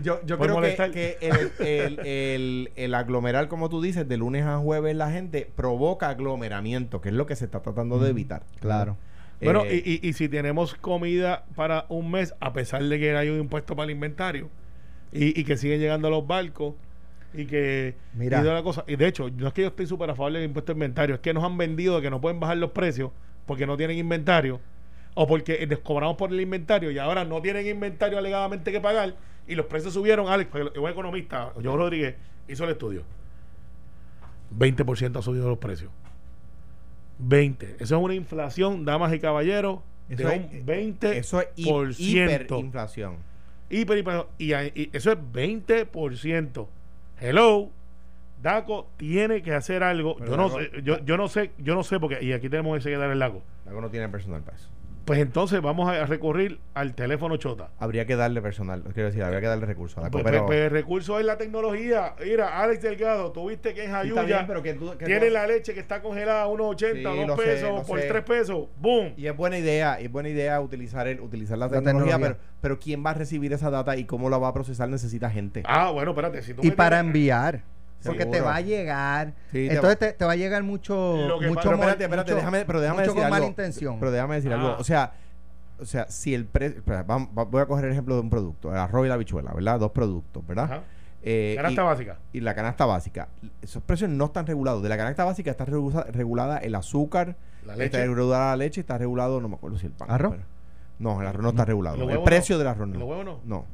[0.00, 0.90] yo, yo creo que, molestar.
[0.92, 5.50] que el, el, el, el aglomerar como tú dices de lunes a jueves la gente
[5.56, 8.96] provoca aglomeramiento que es lo que se está tratando de evitar Claro.
[9.40, 13.16] Bueno, Eh, y, y, y si tenemos comida para un mes, a pesar de que
[13.16, 14.48] hay un impuesto para el inventario,
[15.12, 16.74] y, y que siguen llegando los barcos,
[17.32, 17.94] y que...
[18.14, 18.40] Mira.
[18.40, 20.32] Y, de la cosa, y de hecho, no es que yo estoy súper a favor
[20.32, 22.72] del impuesto de inventario, es que nos han vendido de que no pueden bajar los
[22.72, 23.10] precios
[23.46, 24.60] porque no tienen inventario,
[25.14, 29.14] o porque les cobramos por el inventario y ahora no tienen inventario alegadamente que pagar,
[29.48, 32.14] y los precios subieron, Alex, porque un economista, yo Rodríguez,
[32.46, 33.02] hizo el estudio.
[34.56, 35.90] 20% ha subido los precios.
[37.20, 37.76] 20.
[37.80, 41.12] Eso es una inflación, damas y caballeros, Eso de es- un 20%.
[41.12, 43.16] eso es hi- hiperinflación
[43.68, 46.68] Hiper, hiper- y, y eso es 20%.
[47.20, 47.70] Hello.
[48.42, 50.16] Daco tiene que hacer algo.
[50.16, 52.48] Pero yo no Daco- sé, yo, yo no sé, yo no sé porque y aquí
[52.48, 53.42] tenemos ese que dar el lago.
[53.66, 54.68] Daco no tiene personal para eso
[55.04, 57.70] Pues entonces vamos a recurrir al teléfono chota.
[57.78, 60.46] habría que darle personal quiero decir habría que darle recursos a Daco Pues, pero pues,
[60.46, 62.14] pues el recurso es la tecnología.
[62.24, 65.46] Mira, Alex Delgado, tuviste que en Sí, Jayuya bien, pero que tú- que tiene la
[65.46, 68.06] leche que está congelada a unos 80, Sí, 2 lo sé, pesos, por sé.
[68.08, 68.68] 3 pesos.
[68.78, 69.14] ¡Boom!
[69.16, 72.38] y es buena idea, es buena idea utilizar el, utilizar la, La tecnología, tecnología.
[72.38, 75.28] Pero, pero quién va a recibir esa data y cómo la va a procesar necesita
[75.30, 75.62] gente.
[75.66, 76.42] Ah, bueno, espérate.
[76.42, 77.62] Si tú Y para tienes- enviar.
[78.04, 79.34] Porque te va a llegar.
[79.52, 81.16] Sí, te entonces va- te, te va a llegar mucho.
[81.28, 83.24] Lo que mucho pasa- pero mal- espérate, espérate, mucho- déjame, pero déjame mucho decir con
[83.24, 83.34] algo.
[83.36, 83.98] mala intención.
[84.00, 84.56] Pero déjame decir Ah.
[84.56, 84.76] algo.
[84.78, 85.12] O sea,
[85.78, 86.82] o sea, si el precio,
[87.32, 89.78] voy a coger el ejemplo de un producto, el arroz y la habichuela, ¿verdad?
[89.80, 90.64] Dos productos, ¿verdad?
[90.64, 90.82] Ajá.
[91.22, 92.18] Eh, Canasta y- básica.
[92.32, 93.28] y la canasta básica.
[93.60, 94.82] Esos precios no están regulados.
[94.82, 97.36] De la canasta básica está regu- regulada el azúcar,
[97.66, 98.06] La está leche.
[98.06, 100.10] regulada la leche y está regulado, no me acuerdo si el pan.
[100.10, 100.32] ¿Arroz?
[100.32, 100.44] pero-
[100.98, 101.96] no, el arroz no está regulado.
[101.96, 102.58] ¿Los El huevos precio no?
[102.60, 102.98] del arroz no.
[102.98, 103.40] ¿Los huevos no?
[103.44, 103.66] No.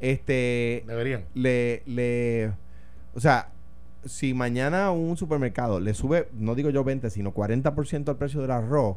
[0.00, 1.24] Este, Deberían.
[1.34, 2.52] le, le,
[3.14, 3.48] o sea,
[4.08, 8.50] si mañana un supermercado le sube, no digo yo 20, sino 40% al precio del
[8.50, 8.96] arroz,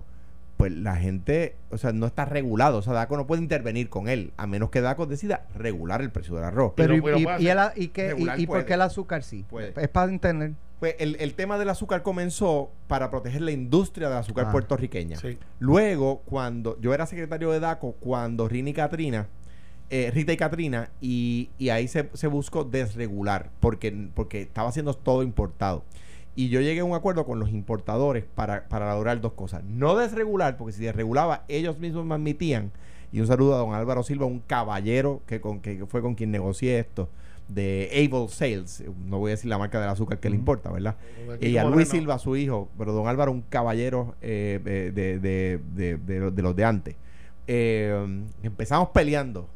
[0.58, 2.80] pues la gente, o sea, no está regulado.
[2.80, 6.12] O sea, DACO no puede intervenir con él, a menos que DACO decida regular el
[6.12, 6.74] precio del arroz.
[6.76, 6.98] Pero, y,
[7.39, 9.45] y, el- y que- y- y por qué el azúcar sí?
[9.50, 9.74] Puede.
[9.82, 10.54] Es para entender.
[10.82, 14.52] Pues el, el tema del azúcar comenzó para proteger la industria del azúcar Ah.
[14.52, 15.17] puertorriqueña.
[15.17, 15.38] Sí.
[15.60, 19.28] Luego, cuando yo era secretario de DACO, cuando Rini y Katrina,
[19.89, 24.93] eh, Rita y Katrina, y, y ahí se, se buscó desregular, porque, porque estaba siendo
[24.93, 25.84] todo importado.
[26.36, 29.63] Y yo llegué a un acuerdo con los importadores para, para lograr dos cosas.
[29.65, 32.71] No desregular, porque si desregulaba, ellos mismos me admitían.
[33.12, 36.32] Y un saludo a don Álvaro Silva, un caballero que, con, que fue con quien
[36.32, 37.10] negocié esto,
[37.49, 38.84] de Able Sales.
[39.08, 40.95] No voy a decir la marca del azúcar que le importa, ¿verdad?
[41.41, 41.95] Y a Luis no.
[41.95, 46.41] Silva, su hijo, pero don Álvaro, un caballero eh, de, de, de, de- de- de
[46.43, 46.95] los de antes.
[47.47, 49.49] Eh, empezamos peleando.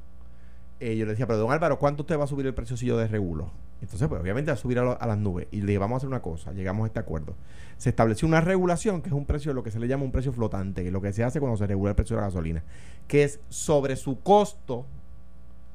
[0.86, 2.86] Eh, yo le decía, pero don Álvaro, ¿cuánto usted va a subir el precio si
[2.88, 3.52] yo desregulo?
[3.82, 5.48] Entonces, pues obviamente va a subir a, lo- a las nubes.
[5.52, 7.36] Y le dije, vamos a hacer una cosa, llegamos a este acuerdo.
[7.78, 10.32] Se estableció una regulación, que es un precio, lo que se le llama un precio
[10.34, 12.63] flotante, que es lo que se hace cuando se regula el precio de la gasolina,
[13.08, 14.86] que es sobre su costo,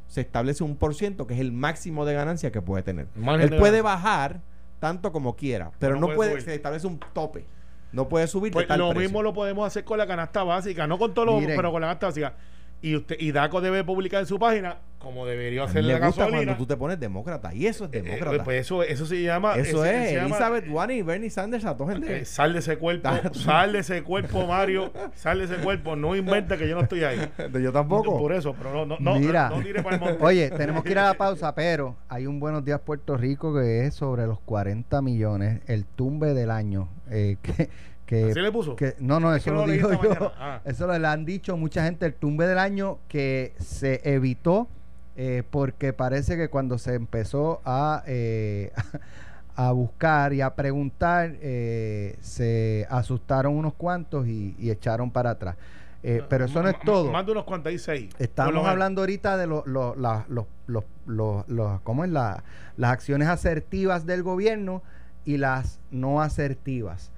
[0.09, 3.09] se establece un por ciento, que es el máximo de ganancia que puede tener.
[3.15, 3.83] Margen Él de puede ganancia.
[4.07, 4.41] bajar
[4.81, 7.45] tanto como quiera, pero No no, puede puede, se establece un tope.
[7.93, 9.03] No puede subir de Pues tal lo precio.
[9.09, 11.87] mismo lo podemos hacer con la canasta básica, no con todos los, pero con la
[11.89, 12.35] canasta básica.
[12.81, 16.37] Y usted y Daco debe publicar en su página, como debería hacer la gusta gasolina.
[16.45, 17.53] cuando tú te pones demócrata.
[17.53, 18.45] Y eso es Eh, demócrata.
[18.45, 19.57] pues eso, eso se llama.
[19.57, 22.61] eso ese- es se llama- Elizabeth Warren y Bernie Sanders a todos eh, sal de
[22.61, 26.77] ese cuerpo, sal de ese cuerpo, Mario, sal de ese cuerpo, no inventa que yo
[26.77, 27.19] no estoy ahí.
[27.61, 28.17] Yo tampoco.
[28.17, 29.49] Por eso, pero no, no, no, Mira.
[29.51, 30.25] no, no tire para el monte.
[30.25, 33.87] Oye, tenemos que ir a la pausa, pero hay un Buenos Días Puerto Rico que
[33.87, 37.69] es sobre los 40 millones, el tumbe del año, eh, que,
[38.09, 38.75] que, ¿Así le puso?
[38.75, 40.33] que- no, no, Es eso lo no lo leí digo yo.
[40.39, 40.61] Ah.
[40.65, 44.67] Eso lo le han dicho mucha gente el tumbe del año que se evitó
[45.15, 48.73] eh, porque parece que cuando se empezó a, eh,
[49.57, 55.57] a buscar y a preguntar eh, se asustaron unos cuantos y, y echaron para atrás.
[56.03, 57.11] Eh, pero eso no es todo.
[57.13, 58.11] Más de unos 46.
[58.15, 62.43] por lo Estamos hablando ahorita de los, los, los- los- ¿cómo es la-
[62.79, 64.83] las acciones asertivas del gobierno
[65.25, 67.11] y las no asertivas.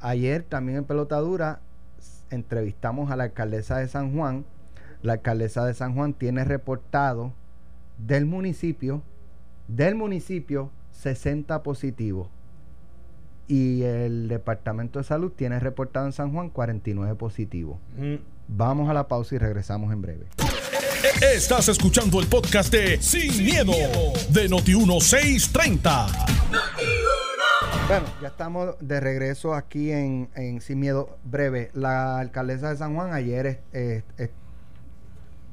[0.00, 1.60] Ayer también en Pelotadura
[2.30, 4.44] entrevistamos a la alcaldesa de San Juan.
[5.02, 7.32] La alcaldesa de San Juan tiene reportado
[7.98, 9.02] del municipio,
[9.68, 12.28] del municipio, 60 positivos.
[13.46, 17.78] Y el Departamento de Salud tiene reportado en San Juan 49 positivos.
[17.96, 18.16] Mm.
[18.48, 20.26] Vamos a la pausa y regresamos en breve.
[21.20, 23.72] Estás escuchando el podcast de Sin, miedo,
[24.30, 27.09] de Noti1630.
[27.88, 31.70] Bueno, ya estamos de regreso aquí en, en Sin Miedo Breve.
[31.74, 34.30] La alcaldesa de San Juan ayer es- es- es-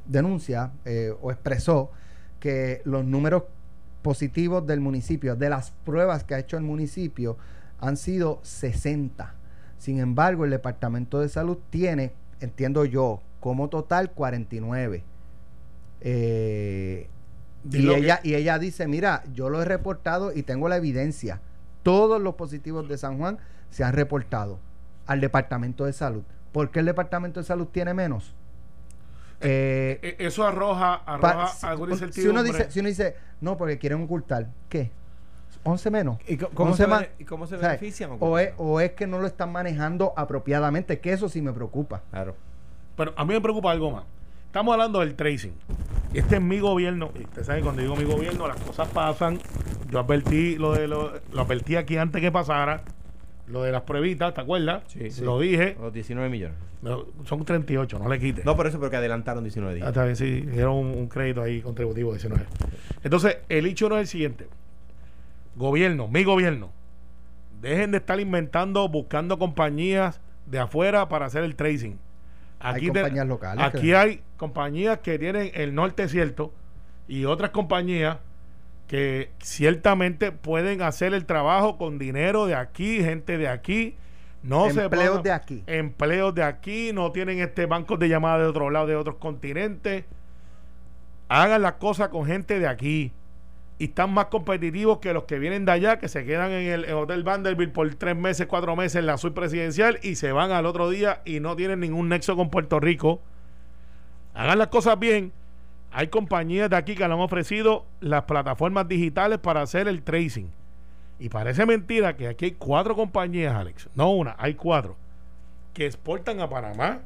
[0.06, 1.92] denuncia eh, o expresó
[2.40, 3.44] que los números
[4.04, 7.38] positivos del municipio, de las pruebas que ha hecho el municipio,
[7.80, 9.34] han sido 60.
[9.80, 15.04] Sin embargo, el Departamento de Salud tiene, entiendo yo, como total 49.
[16.02, 17.10] Eh,
[17.66, 21.42] y que- ella, y ella dice, mira, yo lo he reportado y tengo la evidencia.
[21.88, 23.38] Todos los positivos de San Juan
[23.70, 24.60] se han reportado
[25.06, 26.24] al Departamento de Salud.
[26.52, 28.36] ¿Por qué el Departamento de Salud tiene menos?
[29.40, 32.44] Eh, Eh, Eso arroja, pa- arroja si- alguna si, uno incertidumbre.
[32.58, 34.92] dice, si uno dice, no, porque quieren ocultar, ¿qué?
[35.64, 36.18] ¿11 menos?
[36.28, 36.86] ¿Y cómo se
[37.20, 38.18] y cómo se benefician?
[38.20, 42.02] o es, o es que no lo están manejando apropiadamente, que eso sí me preocupa.
[42.12, 42.36] Claro.
[42.98, 44.04] Pero a mí me preocupa algo más.
[44.58, 45.54] Estamos hablando del tracing.
[46.16, 47.12] Este es mi gobierno.
[47.20, 49.38] Y ustedes saben, cuando digo mi gobierno, las cosas pasan.
[49.92, 52.82] Yo advertí lo de lo, lo advertí aquí antes que pasara.
[53.46, 54.82] Lo de las pruebitas, ¿te acuerdas?
[54.88, 55.24] Sí, sí.
[55.24, 55.78] Lo dije.
[55.80, 56.58] Los 19 millones.
[56.82, 58.46] No, Son 38, no le quites.
[58.46, 59.88] No, por eso, porque adelantaron 19 Ah, días.
[59.90, 62.44] Está bien, sí, dieron un, un crédito ahí contributivo, 19.
[63.04, 64.48] Entonces, el hecho no es el siguiente.
[65.56, 66.72] Gobierno, mi gobierno,
[67.62, 72.00] dejen de estar inventando, buscando compañías de afuera para hacer el tracing.
[72.60, 76.54] Hay te- compañías locales Aquí que- hay compañías que tienen el norte cierto
[77.08, 78.18] y otras compañías
[78.88, 83.96] que ciertamente pueden hacer el trabajo con dinero de aquí, gente de aquí.
[84.44, 85.64] No Empleos de aquí.
[85.68, 90.06] empleos de aquí, no tienen este bancos de llamadas de otro lado, de otros continentes.
[91.28, 93.12] Hagan las cosas con gente de aquí.
[93.80, 96.94] Y están más competitivos que los que vienen de allá, que se quedan en el
[96.94, 100.66] Hotel Vanderbilt por tres meses, cuatro meses en la suite presidencial y se van al
[100.66, 103.22] otro día y no tienen ningún nexo con Puerto Rico.
[104.34, 105.32] Hagan las cosas bien.
[105.92, 110.52] Hay compañías de aquí que le han ofrecido las plataformas digitales para hacer el tracing.
[111.20, 113.90] Y parece mentira que aquí hay cuatro compañías, Alex.
[113.96, 114.96] No una, hay cuatro.
[115.74, 117.00] Que exportan a Panamá,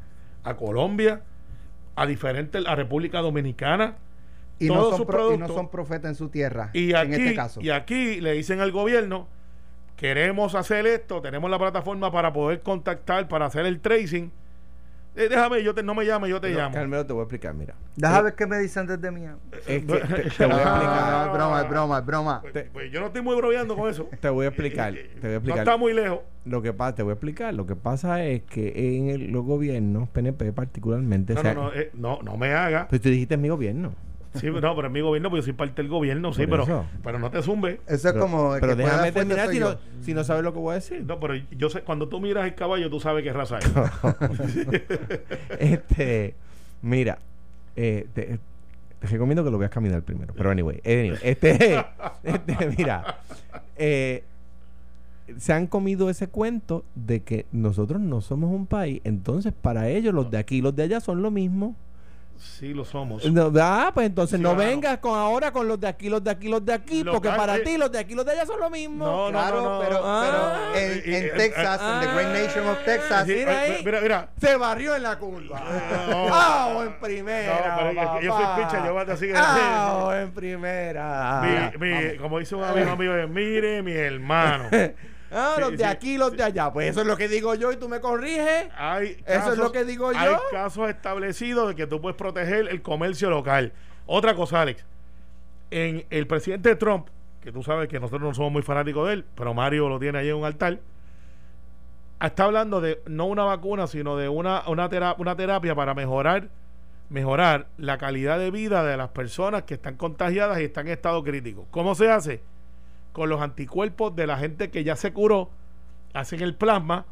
[0.44, 1.22] a Colombia,
[1.96, 3.96] a diferentes, a República Dominicana.
[4.62, 6.96] Y no, todos son sus pro- y no son profetas en su tierra, Y en
[6.96, 7.62] aquí, este caso.
[7.62, 9.28] y aquí le dicen al gobierno,
[9.96, 14.32] queremos hacer esto, tenemos la plataforma para poder contactar, para hacer el tracing.
[15.14, 16.74] Eh, déjame, yo te, no me llame, yo te No, llamo.
[16.74, 17.76] Carmelo, te voy a explicar, mira.
[17.98, 19.36] Déjame ver qué me dicen desde mía.
[19.52, 21.28] Es que te, te voy a Ah, explicar.
[21.28, 22.42] es broma, es broma, es broma.
[22.42, 24.08] Pues, pues yo no estoy muy bromeando con eso.
[24.22, 24.94] Te voy a explicar.
[24.96, 26.20] Eh, eh, Te voy a No está muy lejos.
[26.46, 27.54] Lo que pasa, te voy a explicar.
[27.54, 31.92] Lo que pasa es que en el- los gobiernos, PNP particularmente, No, no, no, eh,
[31.94, 32.88] no, no me haga.
[32.88, 33.94] Pues tú dijiste mi gobierno.
[34.36, 36.86] Sí, no, pero es mi gobierno, porque yo soy parte del gobierno, sí, pero, eso.
[37.04, 37.82] pero no te zumbe.
[37.86, 38.56] Eso es Pero- como.
[38.56, 41.04] el Pero que déjame terminar si no, si no sabes lo que voy a decir.
[41.06, 43.70] No, pero yo sé, cuando tú miras el caballo, tú sabes qué raza es.
[45.60, 46.36] este,
[46.82, 47.20] mira,
[47.76, 48.40] eh, te,
[49.00, 50.34] te recomiendo que lo veas caminar primero.
[50.36, 51.84] Pero anyway, anyway, este,
[52.24, 53.20] este, mira,
[53.76, 54.24] eh,
[55.38, 60.14] se han comido ese cuento de que nosotros no somos un país, entonces para ellos
[60.14, 61.76] los de aquí y los de allá son lo mismo.
[62.42, 63.24] Sí, lo somos.
[63.32, 64.70] No, ah, pues entonces Sí, no claro.
[64.70, 67.36] vengas con ahora con los de aquí, los de aquí, los de aquí, porque que-
[67.36, 69.06] para ti los de aquí y los de allá son lo mismo.
[69.06, 69.80] No, Claro, no, no.
[69.80, 70.72] pero, Ah.
[70.74, 73.76] pero en, Y- en y- Texas, en the great nation of Texas, Sí, mira eh,
[73.78, 73.82] ahí.
[73.86, 74.30] mira, mira.
[74.40, 75.62] Se barrió en la curva.
[75.66, 76.74] ¡Ah!
[76.86, 77.76] en primera!
[77.94, 80.20] No, pero yo soy pitcher, yo voy a decir que- ¡Ah!
[80.22, 81.72] en primera!
[81.80, 84.66] Mi- mi- como dice un amigo mío, mire mi hermano.
[85.32, 86.72] Ah, Sí, los de sí, aquí, los de allá.
[86.74, 88.68] Pues eso es lo que digo yo y tú me corriges.
[88.78, 90.20] Hay Eso es lo que digo yo.
[90.20, 93.72] Hay casos establecidos de que tú puedes proteger el comercio local.
[94.06, 94.84] Otra cosa, Alex.
[95.70, 97.08] En el presidente Trump,
[97.42, 100.18] que tú sabes que nosotros no somos muy fanáticos de él, pero Mario lo tiene
[100.20, 100.80] ahí en un altar,
[102.22, 106.50] está hablando de no una vacuna, sino de una, una, tera- una terapia para mejorar,
[107.10, 111.24] mejorar la calidad de vida de las personas que están contagiadas y están en estado
[111.24, 111.66] crítico.
[111.72, 112.42] ¿Cómo se hace?
[113.14, 115.50] Con los anticuerpos de la gente que ya se curó,
[116.14, 117.06] hacen el plasma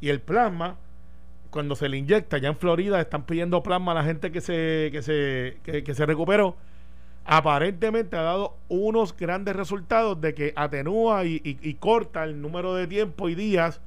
[0.00, 0.76] Y el plasma,
[1.50, 4.90] cuando se le inyecta, ya en Florida están pidiendo plasma a la gente que se,
[4.92, 6.56] que se, que, se recuperó.
[7.24, 12.74] Aparentemente ha dado unos grandes resultados de que atenúa y, y- y corta el número
[12.74, 13.80] de tiempo y días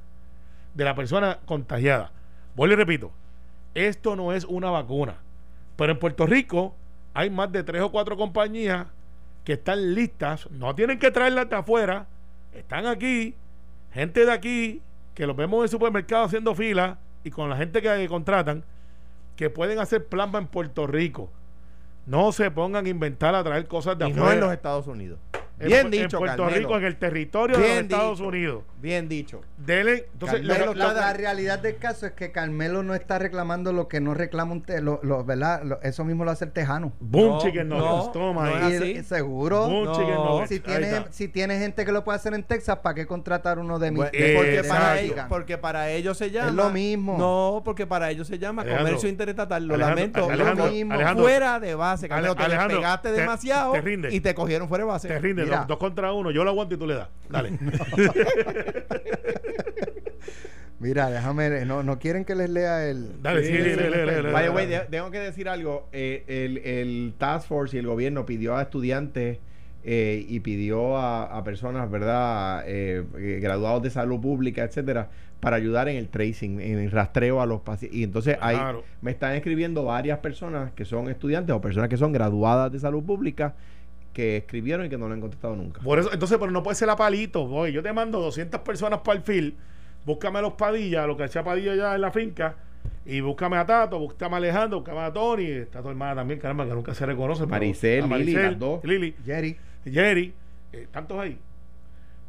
[0.74, 2.12] de la persona contagiada.
[2.56, 3.12] Vuelvo y repito,
[3.74, 5.16] esto no es una vacuna.
[5.76, 6.74] Pero en Puerto Rico
[7.14, 8.86] hay más de tres o cuatro compañías
[9.44, 12.06] que están listas, no tienen que traerlas de afuera,
[12.52, 13.34] están aquí,
[13.92, 14.82] gente de aquí,
[15.14, 18.64] que los vemos en el supermercado haciendo fila y con la gente que contratan,
[19.36, 21.30] que pueden hacer plasma en Puerto Rico.
[22.06, 24.26] No se pongan a inventar a traer cosas de Y afuera.
[24.26, 25.18] no en los Estados Unidos.
[25.58, 26.58] En Bien Pu- dicho, En Puerto Carmelo.
[26.68, 28.28] Rico, en el territorio de los Estados dicho.
[28.28, 28.62] Unidos.
[28.82, 29.40] Bien dicho.
[29.58, 33.16] Dele, entonces, Carmelo, lo- La, lo- la realidad del caso es que Carmelo no está
[33.20, 35.62] reclamando lo que no reclama un te- lo, lo- ¿verdad?
[35.62, 36.92] Lo- eso mismo lo hace el tejano.
[36.98, 38.72] Boom No, Chicken no, toma no ahí.
[38.74, 39.04] es Y- así.
[39.04, 39.68] seguro.
[39.68, 42.78] Boom No, Chicken Nuggets, Si tiene, si tiene gente que lo puede hacer en Texas,
[42.82, 46.50] ¿para qué contratar uno de mis Eh, porque, para ellos, porque para ellos se llama.
[46.50, 47.16] lo mismo.
[47.16, 49.64] No, porque para ellos se llama Alejandro, comercio interestatal.
[49.64, 50.28] Lo Alejandro, lamento.
[50.28, 50.94] Alejandro, lo mismo.
[50.94, 52.34] Alejandro, fuera de base, Carmelo.
[52.34, 54.12] Te Alejandro, pegaste te- demasiado te rinde.
[54.12, 55.06] y te cogieron fuera de base.
[55.06, 56.32] te rinde, dos, dos contra uno.
[56.32, 57.08] Yo lo aguanto y tú le das.
[57.28, 57.52] Dale.
[60.78, 63.22] Mira, déjame, no, no quieren que les lea el...
[63.22, 64.54] Dale, sí, Sí, lee, sí, lee, lee, lee, lee, By the lee.
[64.56, 65.88] way, de- tengo que decir algo.
[65.92, 69.38] eh, el, el Task Force y el gobierno pidió a estudiantes
[69.84, 75.08] eh, y pidió a, a personas, ¿verdad?, eh, eh, graduados de salud pública, etcétera,
[75.38, 77.98] para ayudar en el tracing, en el rastreo a los pacientes.
[78.00, 78.82] Y entonces ahí Claro.
[79.02, 83.04] me están escribiendo varias personas que son estudiantes o personas que son graduadas de salud
[83.04, 83.54] pública
[84.12, 85.80] que escribieron y que no lo han contestado nunca.
[85.80, 87.44] Por eso, entonces, pero no puede ser a palito.
[87.44, 89.54] Oye, yo te mando 200 personas para el field.
[90.04, 92.56] Búscame a los Padilla, lo que hacía Padilla allá en la finca.
[93.06, 95.44] Y búscame a Tato, búscame a Alejandro, búscame a Tony.
[95.46, 97.46] Está tu hermana también, caramba, que nunca se reconoce.
[97.46, 98.84] Maricel, Lili, las dos.
[98.84, 99.56] Lili, Jerry.
[99.84, 100.32] Jerry.
[100.72, 101.38] eh, ¿Tantos ahí?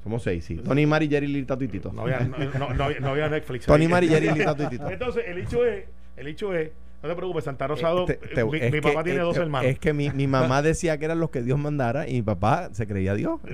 [0.04, 0.56] Somos seis, sí.
[0.58, 1.92] Tony, Mari, Jerry, Lili, Tato y Tito.
[1.94, 3.66] No había, no, no- no había- no había Netflix.
[3.66, 3.88] Tony.
[3.88, 4.90] Mari, Jerry, Lili, Tato y Tito.
[4.90, 5.86] Entonces, el hecho es,
[6.18, 6.72] el hecho es,
[7.04, 9.38] no te preocupes, Santa Rosado, Eh, te- te- eh, mi, que- papá tiene eh, dos
[9.38, 9.70] hermanos.
[9.70, 12.70] Es que mi, mi mamá decía que eran los que Dios mandara y mi papá
[12.72, 13.40] se creía Dios.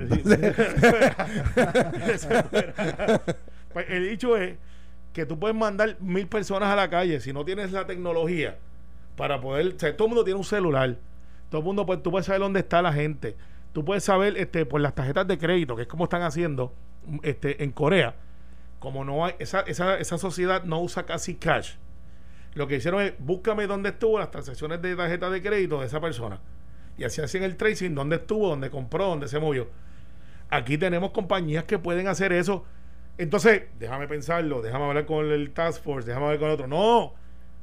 [3.72, 4.56] Pues el dicho es
[5.12, 8.58] que tú puedes mandar mil personas a la calle si no tienes la tecnología
[9.16, 9.74] para poder.
[9.76, 10.96] O sea, todo el mundo tiene un celular.
[11.50, 13.36] Todo el mundo, pues, tú puedes saber dónde está la gente.
[13.72, 16.74] Tú puedes saber este, por las tarjetas de crédito, que es como están haciendo
[17.22, 18.14] este, en Corea.
[18.80, 21.74] Como no hay, esa, esa, esa sociedad no usa casi cash.
[22.54, 26.00] Lo que hicieron es búscame dónde estuvo las transacciones de tarjeta de crédito de esa
[26.00, 26.40] persona.
[26.98, 29.68] Y así hacían el tracing, dónde estuvo, dónde compró, dónde se movió.
[30.50, 32.64] Aquí tenemos compañías que pueden hacer eso.
[33.18, 36.66] Entonces, déjame pensarlo, déjame hablar con el Task Force, déjame hablar con el otro.
[36.66, 37.14] No,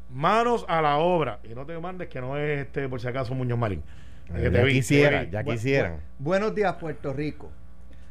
[0.10, 1.40] manos a la obra.
[1.44, 3.84] Y no te mandes que no es este, por si acaso, Muñoz Marín.
[4.28, 5.32] Es que te ya vi, quisiera, te vi.
[5.32, 5.94] ya Bu- quisieran.
[5.98, 7.52] bu- buenos días, Puerto Rico.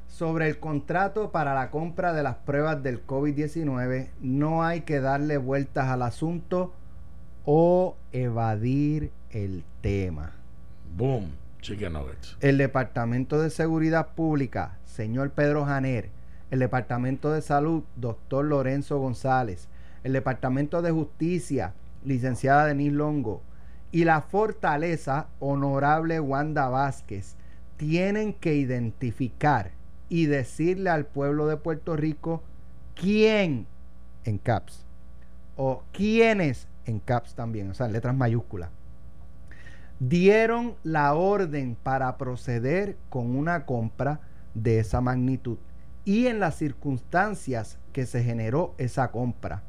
[0.09, 5.37] Sobre el contrato para la compra de las pruebas del COVID-19, no hay que darle
[5.37, 6.73] vueltas al asunto
[7.45, 10.33] o evadir el tema.
[10.97, 12.37] Boom, chicken nuggets.
[12.41, 16.11] El Departamento de Seguridad Pública, señor Pedro Janer,
[16.51, 19.69] el Departamento de Salud, doctor Lorenzo González,
[20.05, 23.43] el Departamento de Justicia, licenciada Denise Longo,
[23.93, 27.37] y la Fortaleza, honorable Wanda Vázquez,
[27.77, 29.76] tienen que identificar
[30.09, 32.43] y decirle al pueblo de Puerto Rico
[32.95, 33.67] quién
[34.25, 34.85] en caps
[35.57, 38.71] o quiénes en caps también, o sea, letras mayúsculas
[39.99, 44.21] dieron la orden para proceder con una compra
[44.55, 45.59] de esa magnitud
[46.05, 49.63] y en las circunstancias que se generó esa compra.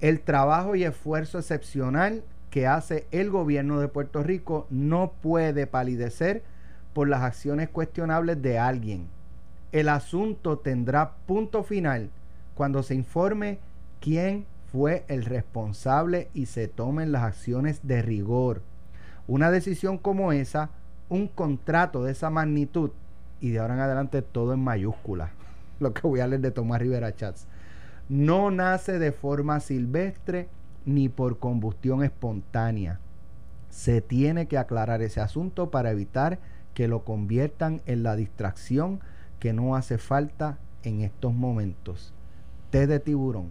[0.00, 6.42] El trabajo y esfuerzo excepcional que hace el gobierno de Puerto Rico no puede palidecer
[6.94, 9.08] por las acciones cuestionables de alguien.
[9.72, 12.10] El asunto tendrá punto final
[12.54, 13.60] cuando se informe
[14.00, 18.62] quién fue el responsable y se tomen las acciones de rigor.
[19.26, 20.70] Una decisión como esa,
[21.08, 22.90] un contrato de esa magnitud,
[23.40, 25.30] y de ahora en adelante todo en mayúscula,
[25.80, 27.46] lo que voy a leer de Tomás Rivera Chats,
[28.08, 30.48] no nace de forma silvestre
[30.84, 32.98] ni por combustión espontánea.
[33.68, 36.40] Se tiene que aclarar ese asunto para evitar
[36.74, 39.00] que lo conviertan en la distracción
[39.40, 42.12] que no hace falta en estos momentos.
[42.70, 43.48] T de tiburón,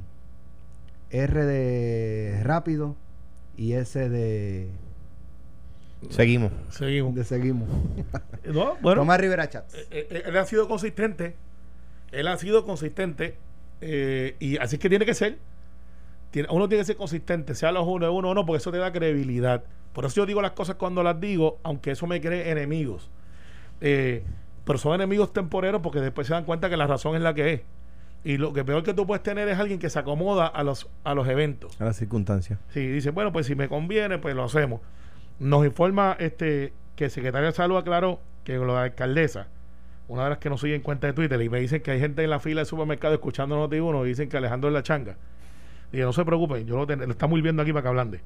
[1.10, 2.96] R de rápido
[3.58, 4.70] y S de,
[6.10, 6.52] Seguimos.
[6.70, 7.14] Seguimos.
[7.16, 7.68] de seguimos.
[8.46, 9.74] No, bueno, Tomás Rivera Chats.
[9.76, 11.36] eh, eh, él ha sido consistente.
[12.12, 13.36] Él ha sido consistente.
[13.82, 15.38] eh, y así es que tiene que ser.
[16.32, 18.72] Tiene- uno tiene que ser consistente, sea los uno de uno o no, porque eso
[18.72, 19.64] te da credibilidad.
[19.94, 23.10] Por eso yo digo las cosas cuando las digo, aunque eso me cree enemigos.
[23.82, 24.24] Eh,
[24.70, 27.54] pero son enemigos temporeros porque después se dan cuenta que la razón es la que
[27.54, 27.62] es.
[28.24, 30.88] Y lo que peor que tú puedes tener es alguien que se acomoda a los,
[31.04, 31.82] a los eventos.
[31.82, 32.60] A las circunstancias.
[32.70, 34.82] Sí, dice, bueno, pues si me conviene, pues lo hacemos.
[35.40, 39.48] Nos informa este que el secretario de Salud aclaró que lo de la alcaldesa,
[40.08, 42.00] una de las que nos sigue en cuenta de Twitter, y me dicen que hay
[42.00, 45.16] gente en la fila del supermercado escuchando Noti1 y dicen que Alejandro es la changa.
[45.92, 48.22] Dije, no se preocupen, yo lo, ten- lo estamos viendo aquí para que hablande.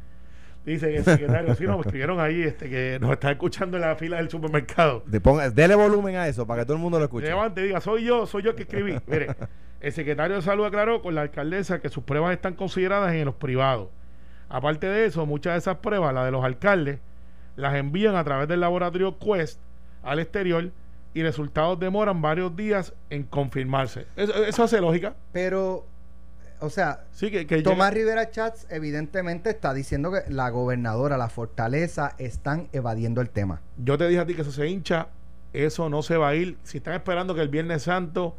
[0.66, 4.18] Dice el secretario, sí, nos escribieron ahí este, que nos está escuchando en la fila
[4.18, 5.04] del supermercado.
[5.06, 7.28] De ponga, dele volumen a eso para que todo el mundo lo escuche.
[7.28, 8.96] Levante y diga, soy yo, soy yo el que escribí.
[9.08, 9.36] Mire,
[9.82, 13.36] el secretario de salud aclaró con la alcaldesa que sus pruebas están consideradas en los
[13.36, 13.90] privados.
[14.48, 17.00] Aparte de eso, muchas de esas pruebas, las de los alcaldes,
[17.58, 19.60] las envían a través del laboratorio Quest
[20.02, 20.72] al exterior
[21.14, 24.08] y resultados demoran varios días en confirmarse.
[24.16, 25.16] Eso, eso hace lógica.
[25.34, 25.86] Pero,
[26.60, 31.30] o sea, Sí, que, que Tomás Rivera Chats evidentemente está diciendo que la gobernadora, la
[31.30, 33.62] fortaleza, están evadiendo el tema.
[33.78, 35.08] yo te dije a ti que eso se hincha,
[35.54, 36.58] eso no se va a ir.
[36.64, 38.36] Si están esperando que el Viernes Santo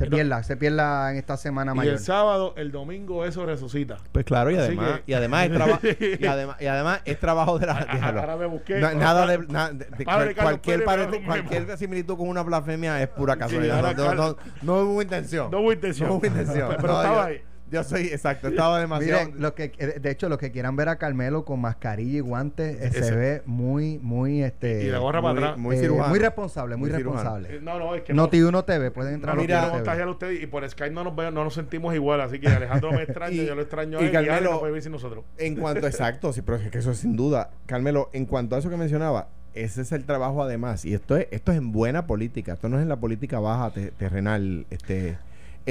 [0.00, 1.92] Se Pero- pierda, se pierda en esta semana y mayor.
[1.92, 3.98] el sábado, el domingo, eso resucita.
[4.12, 5.80] Pues claro, y Así además, que- y además es trabajo
[6.20, 8.20] y además, y además es trabajo de la déjalo.
[8.20, 8.78] Ahora me busqué.
[8.80, 12.16] Na- nada de, na- de- de- Padre cualquier, Pérez, pare- me da un cualquier similitud
[12.16, 13.76] con una blasfemia es pura casualidad.
[13.76, 15.50] ahora no, no, no, no hubo intención.
[15.50, 16.08] No hubo intención.
[16.08, 16.68] No hubo intención.
[16.76, 17.42] Pero No, estaba yo, ahí.
[17.70, 19.26] Yo soy exacto, estaba demasiado.
[19.26, 22.20] Miren, lo que, eh, de hecho, los que quieran ver a Carmelo con mascarilla y
[22.20, 24.84] guantes, eh, se ve muy, muy, este...
[24.84, 25.58] Y la gorra muy- para atrás.
[25.58, 26.08] muy eh, cirujano.
[26.08, 27.60] muy responsable, muy, responsable.
[27.60, 29.76] No, no, es que Noti 1 TV, pueden no, entrar no a mira, quiero Noti
[29.76, 30.08] 1 contagiar TV.
[30.08, 32.92] a ustedes y por Skype no nos, ve- no nos sentimos igual, así que Alejandro
[32.92, 35.24] me extraña, Y- yo lo extraño a él y Carmelo- no puede vivir sin nosotros.
[35.38, 37.50] En cuanto, exacto, sí, pero es que eso es sin duda.
[37.66, 40.84] Carmelo, en cuanto a eso que mencionaba, ese es el trabajo además.
[40.84, 42.52] Y esto es, esto es en buena política.
[42.52, 45.18] Esto no es en la política baja, te- terrenal, este,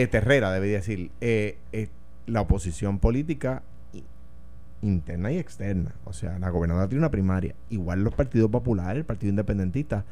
[0.08, 1.12] terrera, debería decir.
[1.22, 1.90] Eh, eh,
[2.28, 3.64] la oposición política
[4.82, 5.94] interna y externa.
[6.06, 7.56] O sea, la gobernadora tiene una primaria.
[7.70, 10.06] Igual los partidos populares, el partido independentista,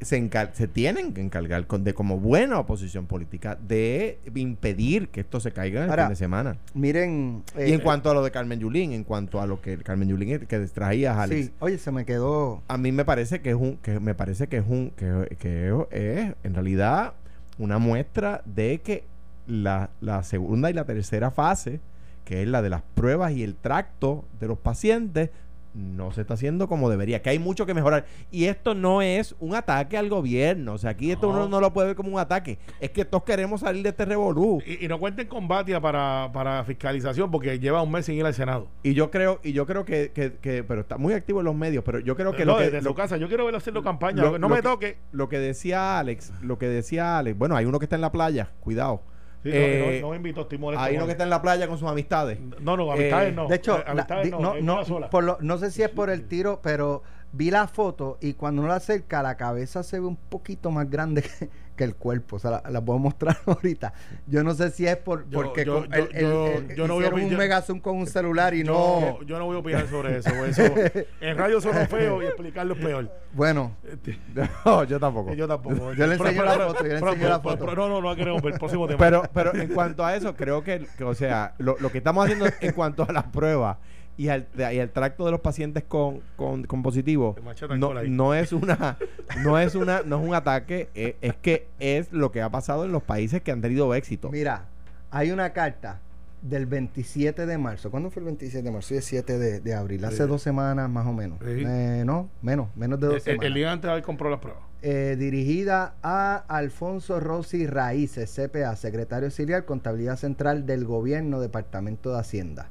[0.00, 5.40] se, se tienen que encargar con, de como buena oposición política de impedir que esto
[5.40, 6.56] se caiga en el Ahora, fin de semana.
[6.74, 7.42] Miren...
[7.56, 10.08] Y eh, en cuanto a lo de Carmen Yulín, en cuanto a lo que Carmen
[10.08, 12.62] Yulín que distraía Alex, Sí, oye, se me quedó...
[12.68, 15.74] a mí me parece que es un, que me parece que es un, que, que
[15.90, 17.14] es en realidad
[17.58, 19.04] una muestra de que
[19.46, 19.90] la,
[20.22, 21.80] segunda y la tercera fase,
[22.24, 25.30] que es la de las pruebas y el tracto de los pacientes,
[25.78, 28.04] no se está haciendo como debería, que hay mucho que mejorar.
[28.30, 31.34] Y esto no es un ataque al gobierno, o sea, aquí esto No.
[31.38, 34.04] uno no lo puede ver como un ataque, es que todos queremos salir de este
[34.04, 34.60] revolú.
[34.66, 38.26] Y, y no cuenten con Batia para, para fiscalización porque lleva un mes sin ir
[38.26, 38.68] al Senado.
[38.82, 41.54] Y yo creo, y yo creo que, que, que- pero está muy activo en los
[41.54, 43.16] medios, pero yo creo que no, lo que desde lo, su casa.
[43.16, 44.22] Yo quiero verlo haciendo campaña.
[44.22, 44.96] lo- no lo me que- toque.
[45.12, 48.12] lo que decía Alex, lo que decía Alex, bueno, hay uno que está en la
[48.12, 49.02] playa, cuidado.
[49.42, 50.84] Sí, no, Eh, no, no me invito, estoy molesto.
[50.84, 52.38] hay uno que está en la playa con sus amistades.
[52.60, 53.46] No, no, amistades Eh, no.
[53.46, 55.10] De hecho, Eh, la- amistades no, no, no, sola.
[55.10, 58.62] por lo- no sé si es por el tiro, pero vi la foto y cuando
[58.62, 61.48] uno la acerca, la cabeza se ve un poquito más grande que,
[61.78, 62.36] que el cuerpo.
[62.36, 63.94] O sea, la, la puedo mostrar ahorita.
[64.26, 66.74] Yo no sé si es por, Yo- porque yo- con- yo- el- el- yo- el-
[66.76, 67.38] yo no voy a un opinar.
[67.38, 68.72] mega zoom con un celular y yo,
[69.20, 69.22] no.
[69.26, 70.28] yo no voy a opinar sobre eso.
[70.44, 70.62] eso
[71.22, 73.10] en radio suena feo y explicarlo es peor.
[73.32, 74.18] Bueno, Este,
[74.66, 75.32] No, yo tampoco.
[75.32, 75.94] yo tampoco.
[75.94, 77.64] Yo le enseño pero- la foto, yo le pero- enseño la pero- foto.
[77.66, 78.98] pero- No, no, no queremos ver el próximo tema.
[78.98, 82.24] Pero, pero en cuanto a eso, creo que, que, o sea, lo, lo que estamos
[82.24, 83.76] haciendo en cuanto a las pruebas
[84.18, 87.36] y al, y al tracto de los pacientes con, con, con positivo,
[87.78, 88.98] no, no es una,
[89.42, 92.84] no es una, no es un ataque, eh, es que es lo que ha pasado
[92.84, 94.28] en los países que han tenido éxito.
[94.30, 94.66] mira,
[95.10, 96.00] hay una carta
[96.42, 97.90] del 27 de marzo.
[97.90, 98.94] ¿Cuándo fue el 27 de marzo?
[98.94, 100.04] Es 7 de, de abril.
[100.04, 100.28] Hace Sí.
[100.28, 101.38] dos semanas más o menos.
[101.40, 101.64] Sí.
[101.66, 103.46] Eh, no, menos, menos de dos el, semanas.
[103.46, 104.62] el día antes de haber comprado las pruebas.
[104.82, 112.20] eh, dirigida a Alfonso Rossi Raíces, CPA, secretario auxiliar, Contabilidad Central del Gobierno, Departamento de
[112.20, 112.68] Hacienda.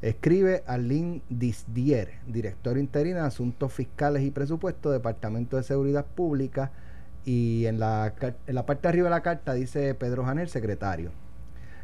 [0.00, 6.70] Escribe Arlene Disdier, director interino de Asuntos Fiscales y Presupuestos, Departamento de Seguridad Pública.
[7.24, 8.14] Y en la,
[8.46, 11.10] en la parte de arriba de la carta dice Pedro Janel, secretario.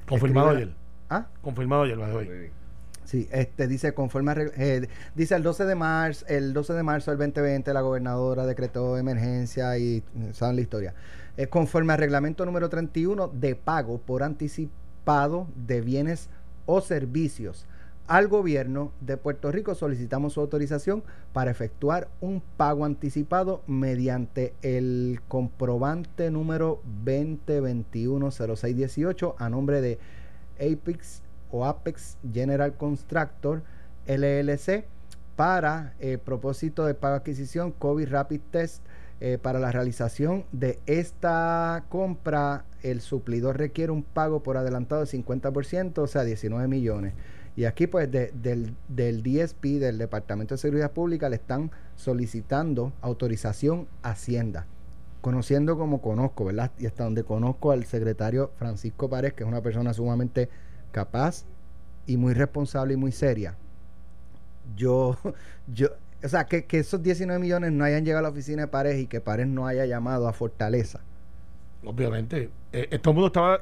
[0.09, 0.75] Confirmado Escribe- ayer.
[1.11, 1.27] ¿Ah?
[1.43, 2.51] Confirmado ayer, by the way.
[3.05, 7.11] Sí, este dice conforme a eh, dice el 12 de marzo, el 12 de marzo
[7.11, 10.03] del 2020 la gobernadora decretó emergencia y
[10.33, 10.95] saben la historia.
[11.37, 16.31] Eh, conforme al reglamento número 31 de pago por anticipado de bienes
[16.65, 17.67] o servicios
[18.07, 21.03] al gobierno de Puerto Rico solicitamos su autorización
[21.33, 29.99] para efectuar un pago anticipado mediante el comprobante número 2021-0618 a nombre de
[30.61, 33.65] Apex o Apex General Constructor
[34.07, 34.85] LLC
[35.35, 38.85] para eh, propósito de pago adquisición COVID Rapid Test
[39.21, 45.07] eh, para la realización de esta compra el suplidor requiere un pago por adelantado de
[45.07, 47.15] 50%, o sea, 19 millones.
[47.57, 48.77] Y aquí pues de- del,
[49.23, 54.67] DSP, del Departamento de Seguridad Pública, le están solicitando autorización a Hacienda.
[55.21, 56.71] conociendo como conozco, ¿verdad?
[56.79, 60.51] Y hasta donde conozco al secretario Francisco Párez, que es una persona sumamente
[60.93, 61.47] capaz
[62.07, 63.57] y muy responsable y muy seria.
[64.77, 65.17] Yo,
[65.67, 65.89] yo,
[66.23, 68.99] o sea, que, que esos 19 millones no hayan llegado a la oficina de Párez
[68.99, 71.01] y que Párez no haya llamado a Fortaleza.
[71.85, 72.51] Obviamente.
[72.73, 73.61] Eh, eh, todo el mundo estaba.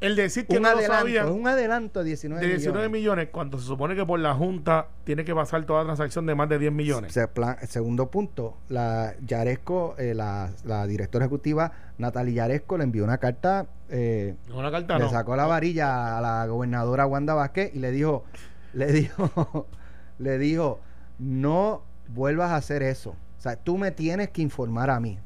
[0.00, 3.00] El decir que un no lo sabían un adelanto de 19 de 19 millones.
[3.00, 6.48] millones, cuando se supone que por la Junta tiene que pasar toda transacción de más
[6.48, 7.12] de 10 millones.
[7.12, 13.04] Se plan- segundo punto, la Yaresco, eh, la, la directora ejecutiva Natalia Yaresco le envió
[13.04, 15.10] una carta, eh, Una carta le no.
[15.10, 18.24] sacó la varilla a la gobernadora Wanda Vázquez y le dijo,
[18.72, 19.66] le dijo,
[20.18, 20.80] le dijo,
[21.18, 23.10] no vuelvas a hacer eso.
[23.38, 25.18] O sea, tú me tienes que informar a mí.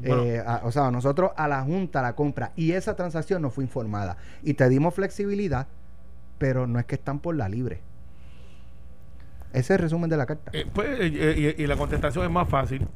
[0.00, 3.50] Bueno, Eh, a- o sea, nosotros a la Junta la compra y esa transacción no
[3.50, 4.16] fue informada.
[4.42, 5.66] Y te dimos flexibilidad,
[6.38, 7.80] pero no es que están por la libre.
[9.52, 10.50] Ese es el resumen de la carta.
[10.54, 12.86] eh, pues, eh, y, y la contestación es más fácil.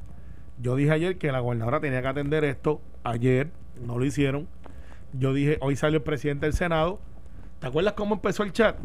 [0.61, 2.81] Yo dije ayer que la gobernadora tenía que atender esto.
[3.05, 3.51] Ayer
[3.85, 4.49] no lo hicieron.
[5.13, 6.99] Yo dije, hoy salió el presidente del Senado.
[7.61, 8.77] ¿Te acuerdas cómo empezó el chat?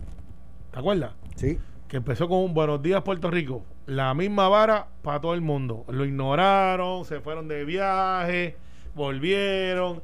[0.72, 1.14] ¿Te acuerdas?
[1.36, 1.59] Sí.
[1.92, 5.84] Que empezó con un buenos días Puerto Rico, la misma vara para todo el mundo.
[5.89, 8.56] Lo ignoraron, se fueron de viaje,
[8.96, 10.02] volvieron,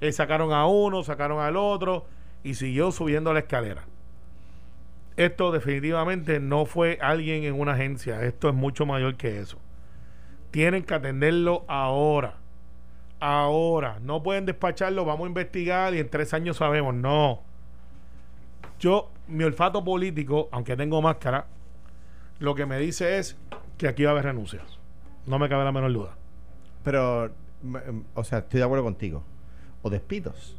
[0.00, 2.06] eh, sacaron a uno, sacaron al otro
[2.42, 3.84] y siguió subiendo la escalera.
[5.18, 9.58] Esto definitivamente no fue alguien en una agencia, esto es mucho mayor que eso.
[10.52, 12.36] Tienen que atenderlo ahora.
[13.20, 16.94] Ahora, no pueden despacharlo, vamos a investigar y en tres años sabemos.
[16.94, 17.42] No,
[18.80, 21.46] yo, mi olfato político, aunque tengo máscara,
[22.38, 23.36] lo que me dice es
[23.78, 24.78] que aquí va a haber renuncias.
[25.26, 26.10] No me cabe la menor duda.
[26.84, 29.22] Pero, m- m- o sea, estoy de acuerdo contigo.
[29.82, 30.56] O despidos.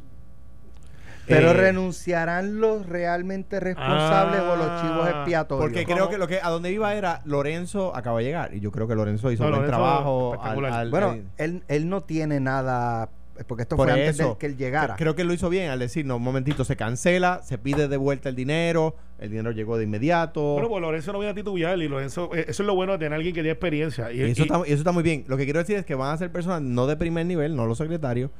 [1.26, 5.64] Pero Eh, renunciarán los realmente responsables o los chivos Ah, expiatorios.
[5.66, 5.96] Porque ¿Cómo?
[5.96, 8.88] creo que lo que a donde iba era Lorenzo acaba de llegar y yo creo
[8.88, 10.34] que Lorenzo hizo No, un buen Lorenzo trabajo.
[10.34, 10.88] espectacular.
[10.88, 13.10] bueno, al- él, él no tiene nada,
[13.46, 14.96] porque esto por fue antes de que él llegara.
[14.96, 17.96] Creo que lo hizo bien al decir, no, un momentito, se cancela, se pide de
[17.96, 20.40] vuelta el dinero, el dinero llegó de inmediato.
[20.54, 22.98] Bueno, pues Lorenzo no viene a titubear y Lorenzo, eh, eso es lo bueno de
[22.98, 24.10] tener a alguien que tiene experiencia.
[24.12, 25.24] Y, y eso, y- está, y eso está muy bien.
[25.28, 27.66] Lo que quiero decir es que van a ser personas no de primer nivel, no
[27.66, 28.30] los secretarios.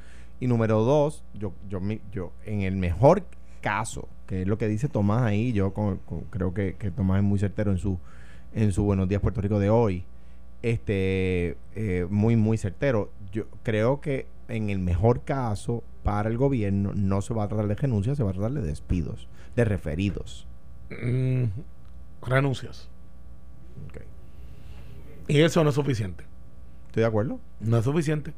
[0.40, 1.80] Y número dos, yo, yo,
[2.12, 3.24] yo en el mejor
[3.60, 7.18] caso, que es lo que dice Tomás ahí, yo con- con- creo que, que Tomás
[7.18, 7.98] es muy certero en su,
[8.54, 10.04] en su Buenos Días Puerto Rico de hoy.
[10.62, 13.10] Este, eh, muy, muy certero.
[13.32, 17.68] Yo creo que en el mejor caso, para el gobierno, no se va a tratar
[17.68, 20.46] de renuncias, se va a tratar de despidos, de referidos.
[20.90, 21.44] mm,
[22.22, 22.88] renuncias.
[25.28, 26.24] Y eso no es suficiente.
[26.86, 27.38] ¿Estoy de acuerdo?
[27.60, 28.30] No es suficiente.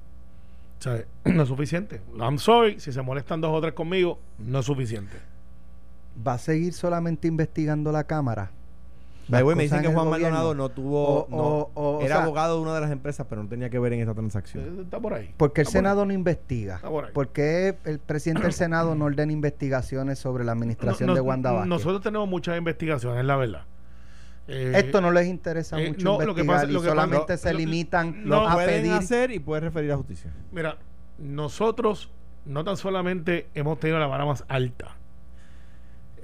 [0.79, 2.01] O sea, no es suficiente.
[2.19, 5.17] I'm sorry, si se molestan dos o tres conmigo, no es suficiente.
[6.27, 8.51] ¿Va a seguir solamente investigando la Cámara?
[9.31, 10.09] By way, me dicen que el Juan.
[10.11, 11.25] Maldonado no tuvo.
[11.25, 13.49] O- no, o- o- o era sea- abogado de una de las empresas, pero no
[13.49, 14.65] tenía que ver en esa transacción.
[14.79, 15.33] Eh, Está por ahí.
[15.37, 16.77] Porque el Está por Senado no investiga.
[16.77, 17.13] Está por ahí.
[17.13, 21.53] ¿Por qué el presidente del Senado no ordena investigaciones sobre la administración No- de Wanda
[21.53, 21.69] Vázquez?
[21.69, 23.63] Nosotros tenemos muchas investigaciones, la verdad.
[24.49, 27.37] Eh, Esto no les interesa eh, mucho no, lo que pasa- y lo que solamente
[27.37, 28.93] se lo- limitan Lo a pueden pedir.
[28.95, 30.33] hacer y pueden referir a justicia.
[30.51, 30.77] Mira,
[31.19, 32.11] nosotros
[32.47, 34.97] no tan solamente hemos tenido la vara más alta,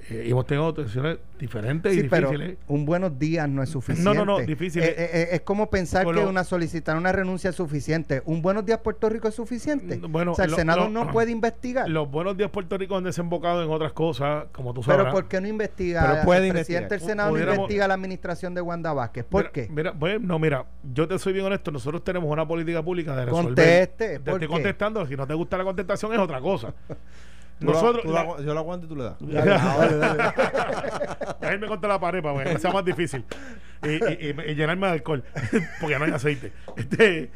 [0.09, 2.57] eh, y hemos tenido situaciones diferentes Sí, y pero difíciles.
[2.67, 4.03] un buenos días no es suficiente.
[4.03, 4.81] No, no, no, difícil.
[4.83, 8.21] Eh, eh, eh, es como pensar Con que lo- una solicitar una renuncia es suficiente.
[8.25, 9.97] ¿Un buenos días Puerto Rico es suficiente?
[9.97, 11.89] Mm, bueno, o sea, el lo- Senado lo- no puede investigar.
[11.89, 15.13] Los buenos días Puerto Rico han desembocado en otras cosas, como tú pero sabes.
[15.13, 16.07] ¿por qué no investiga?
[16.11, 19.25] Pero puede el presidente del Senado no investiga la administración de Wanda Vázquez.
[19.25, 19.67] ¿Por Mira, qué?
[19.69, 21.71] Mira, pues, no, mira, yo te soy bien honesto.
[21.71, 23.45] Nosotros tenemos una política pública de resolver.
[23.47, 24.53] Conteste, Te ¿por estoy qué?
[24.53, 25.05] contestando.
[25.05, 26.73] Si no te gusta la contestación, es otra cosa.
[27.59, 28.03] Tú Nosotros.
[28.03, 29.15] tú la- yo lo aguanto y tú le das.
[31.53, 33.23] Irme contra la pared para que sea más difícil.
[33.83, 35.23] Y, y- y- y llenarme de alcohol.
[35.81, 36.51] porque no hay aceite.
[36.75, 37.31] Este,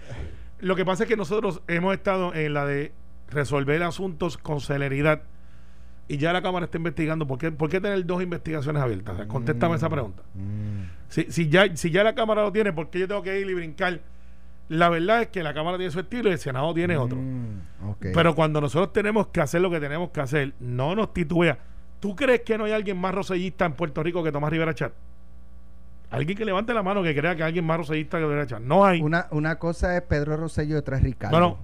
[0.60, 2.92] lo que pasa es que nosotros hemos estado en la de
[3.30, 5.22] resolver asuntos con celeridad.
[6.08, 7.26] Y ya la Cámara está investigando.
[7.26, 9.14] ¿Por qué, por qué tener dos investigaciones abiertas?
[9.14, 10.24] O sea, contéstame esa pregunta.
[10.34, 10.84] Mm.
[11.08, 13.50] Si, si, ya, si ya la Cámara lo tiene, ¿por qué yo tengo que ir
[13.50, 14.02] y brincar?
[14.72, 17.18] La verdad es que la Cámara tiene su estilo y el Senado tiene otro.
[17.18, 17.96] Mm.
[18.00, 21.60] Pero cuando nosotros tenemos que hacer lo que tenemos que hacer, no nos titubea.
[22.00, 24.94] ¿Tú crees que no hay alguien más rosellista en Puerto Rico que Tomás Rivera Chat?
[26.10, 28.62] Alguien que levante la mano que crea que hay alguien más rosellista que Rivera Chat.
[28.62, 29.02] No hay.
[29.02, 31.38] una, una cosa es Pedro Rosselló y otra es Ricardo.
[31.38, 31.60] No,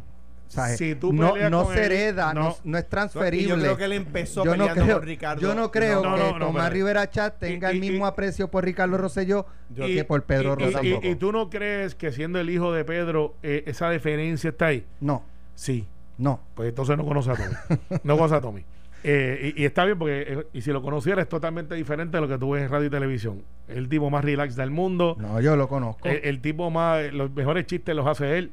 [0.78, 2.56] Si tú no, no con se él, hereda, no, no.
[2.64, 3.48] no es transferible.
[3.56, 5.42] yo creo que él empezó yo no peleando creo, con Ricardo.
[5.42, 8.98] yo no creo que Tomás Rivera Chat tenga y- el mismo y- aprecio por Ricardo
[8.98, 9.46] Rosselló
[9.76, 11.00] Y- que por Pedro Rosselló.
[11.04, 14.86] y, tú no crees que siendo el hijo de Pedro, eh, esa deferencia está ahí?
[15.02, 15.24] No,
[15.56, 15.86] Sí.
[16.18, 16.40] no.
[16.56, 17.56] Pues entonces no conoce a Tommy.
[18.04, 18.64] no conoce a Tommy.
[19.04, 22.22] Eh, y, y está bien porque, eh, y si lo conociera, es totalmente diferente de
[22.22, 23.44] lo que tú ves en radio y televisión.
[23.68, 25.16] El tipo más relax del mundo.
[25.20, 26.08] No, yo lo conozco.
[26.10, 28.52] El, el tipo más, los mejores chistes los hace él.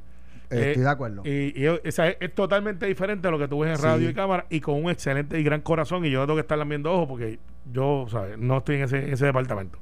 [0.55, 1.23] Eh, estoy de acuerdo.
[1.25, 4.47] Y, y es, es, totalmente diferente a lo que tú ves en radio y cámara
[4.51, 6.05] y con un excelente y gran corazón.
[6.05, 7.39] Y yo tengo que estar viendo ojos porque
[7.73, 8.39] yo, ¿sabes?
[8.39, 9.79] No estoy en ese, ese departamento.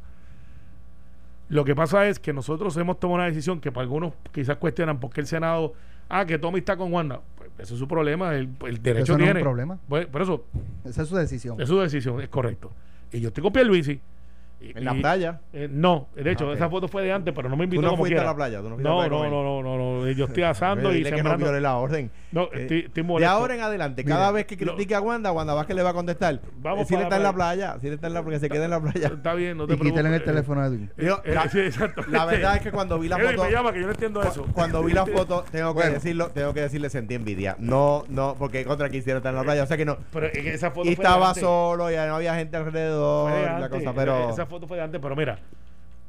[1.48, 4.98] Lo que pasa es que nosotros hemos tomado una decisión que para algunos quizás cuestionan
[5.00, 5.74] por qué el Senado,
[6.08, 7.20] ah, que Tommy está con Wanda.
[7.36, 9.30] Pues ese es su problema, el, el derecho eso no tiene.
[9.32, 9.78] es un problema.
[9.88, 10.46] Pues, por eso.
[10.84, 11.60] Esa es su decisión.
[11.60, 12.72] Es su decisión, es correcto.
[13.12, 14.00] Y yo estoy con Pierluisi
[14.74, 15.40] ¿En la playa?
[15.52, 17.86] Eh, no, de hecho, ah, esa foto fue de antes, pero no me invitó ¿Tú
[17.86, 18.30] no como fuiste quiera.
[18.30, 18.60] a la playa?
[18.60, 20.98] ¿Tú no, no, a la no, playa no, no, no, no, Yo estoy asando y
[20.98, 21.44] Dile que no sembrando.
[21.46, 22.10] viole la orden.
[22.30, 25.00] No, Eh, estoy, estoy de ahora en adelante, cada Mira, vez que lo- critique a
[25.00, 26.40] Wanda, Wanda Vázquez le va a contestar.
[26.58, 28.38] Vamos Eh, si para está la en la playa, si él está en la porque
[28.38, 29.08] se quede en la playa.
[29.08, 30.24] Está bien, no te y quítale el preocupes.
[30.24, 30.90] teléfono a Edwin.
[32.08, 34.46] La, verdad es que cuando vi la foto, me llama que yo no entiendo eso.
[34.52, 37.56] cuando vi la foto, tengo que decirlo, tengo que decirle sentí envidia.
[37.58, 39.98] No, no, porque contra quisiera estar en la playa, o sea que no.
[40.12, 43.92] Pero es que esa foto Y estaba solo, y no había gente alrededor, la cosa,
[43.94, 45.38] pero Esa foto fue de antes, pero mira,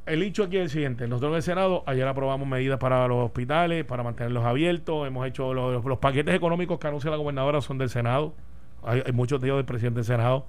[0.06, 1.08] el hecho aquí es el siguiente.
[1.08, 5.08] Nosotros en el Senado, ayer aprobamos medidas para los hospitales, para mantenerlos abiertos.
[5.08, 8.34] Hemos hecho los, paquetes económicos que anuncia la gobernadora son del Senado.
[8.84, 10.46] Hay, muchos de ellos del presidente del Senado.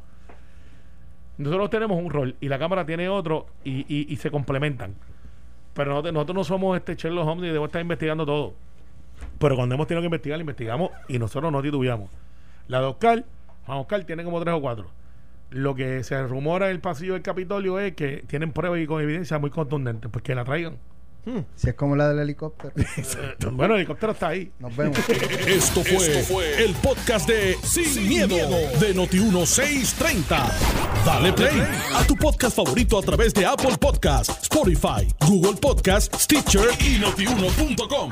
[1.38, 4.94] Nosotros tenemos un rol y la Cámara tiene otro y, y- se complementan.
[5.72, 8.54] Pero nosotros, nosotros no somos este Sherlock Holmes y debemos estar investigando todo.
[9.38, 12.10] Pero cuando hemos tenido que investigar, investigamos y nosotros no titubeamos.
[12.66, 13.24] La de Oscar,
[13.66, 14.90] Juan Oscar tiene como tres o cuatro.
[15.54, 19.00] Lo que se rumora en el pasillo del Capitolio es que tienen pruebas y con
[19.00, 20.78] evidencia muy contundentes, pues que la traigan.
[21.56, 22.74] Si es como la del helicóptero.
[23.52, 24.52] Bueno, el helicóptero está ahí.
[24.58, 24.98] Nos vemos.
[25.46, 30.52] Esto fue, el podcast de Sin, miedo, de Noti1630.
[31.06, 31.62] Dale play
[31.94, 38.10] a tu podcast favorito a través de Apple Podcasts, Spotify, Google Podcasts, Stitcher y notiuno.com.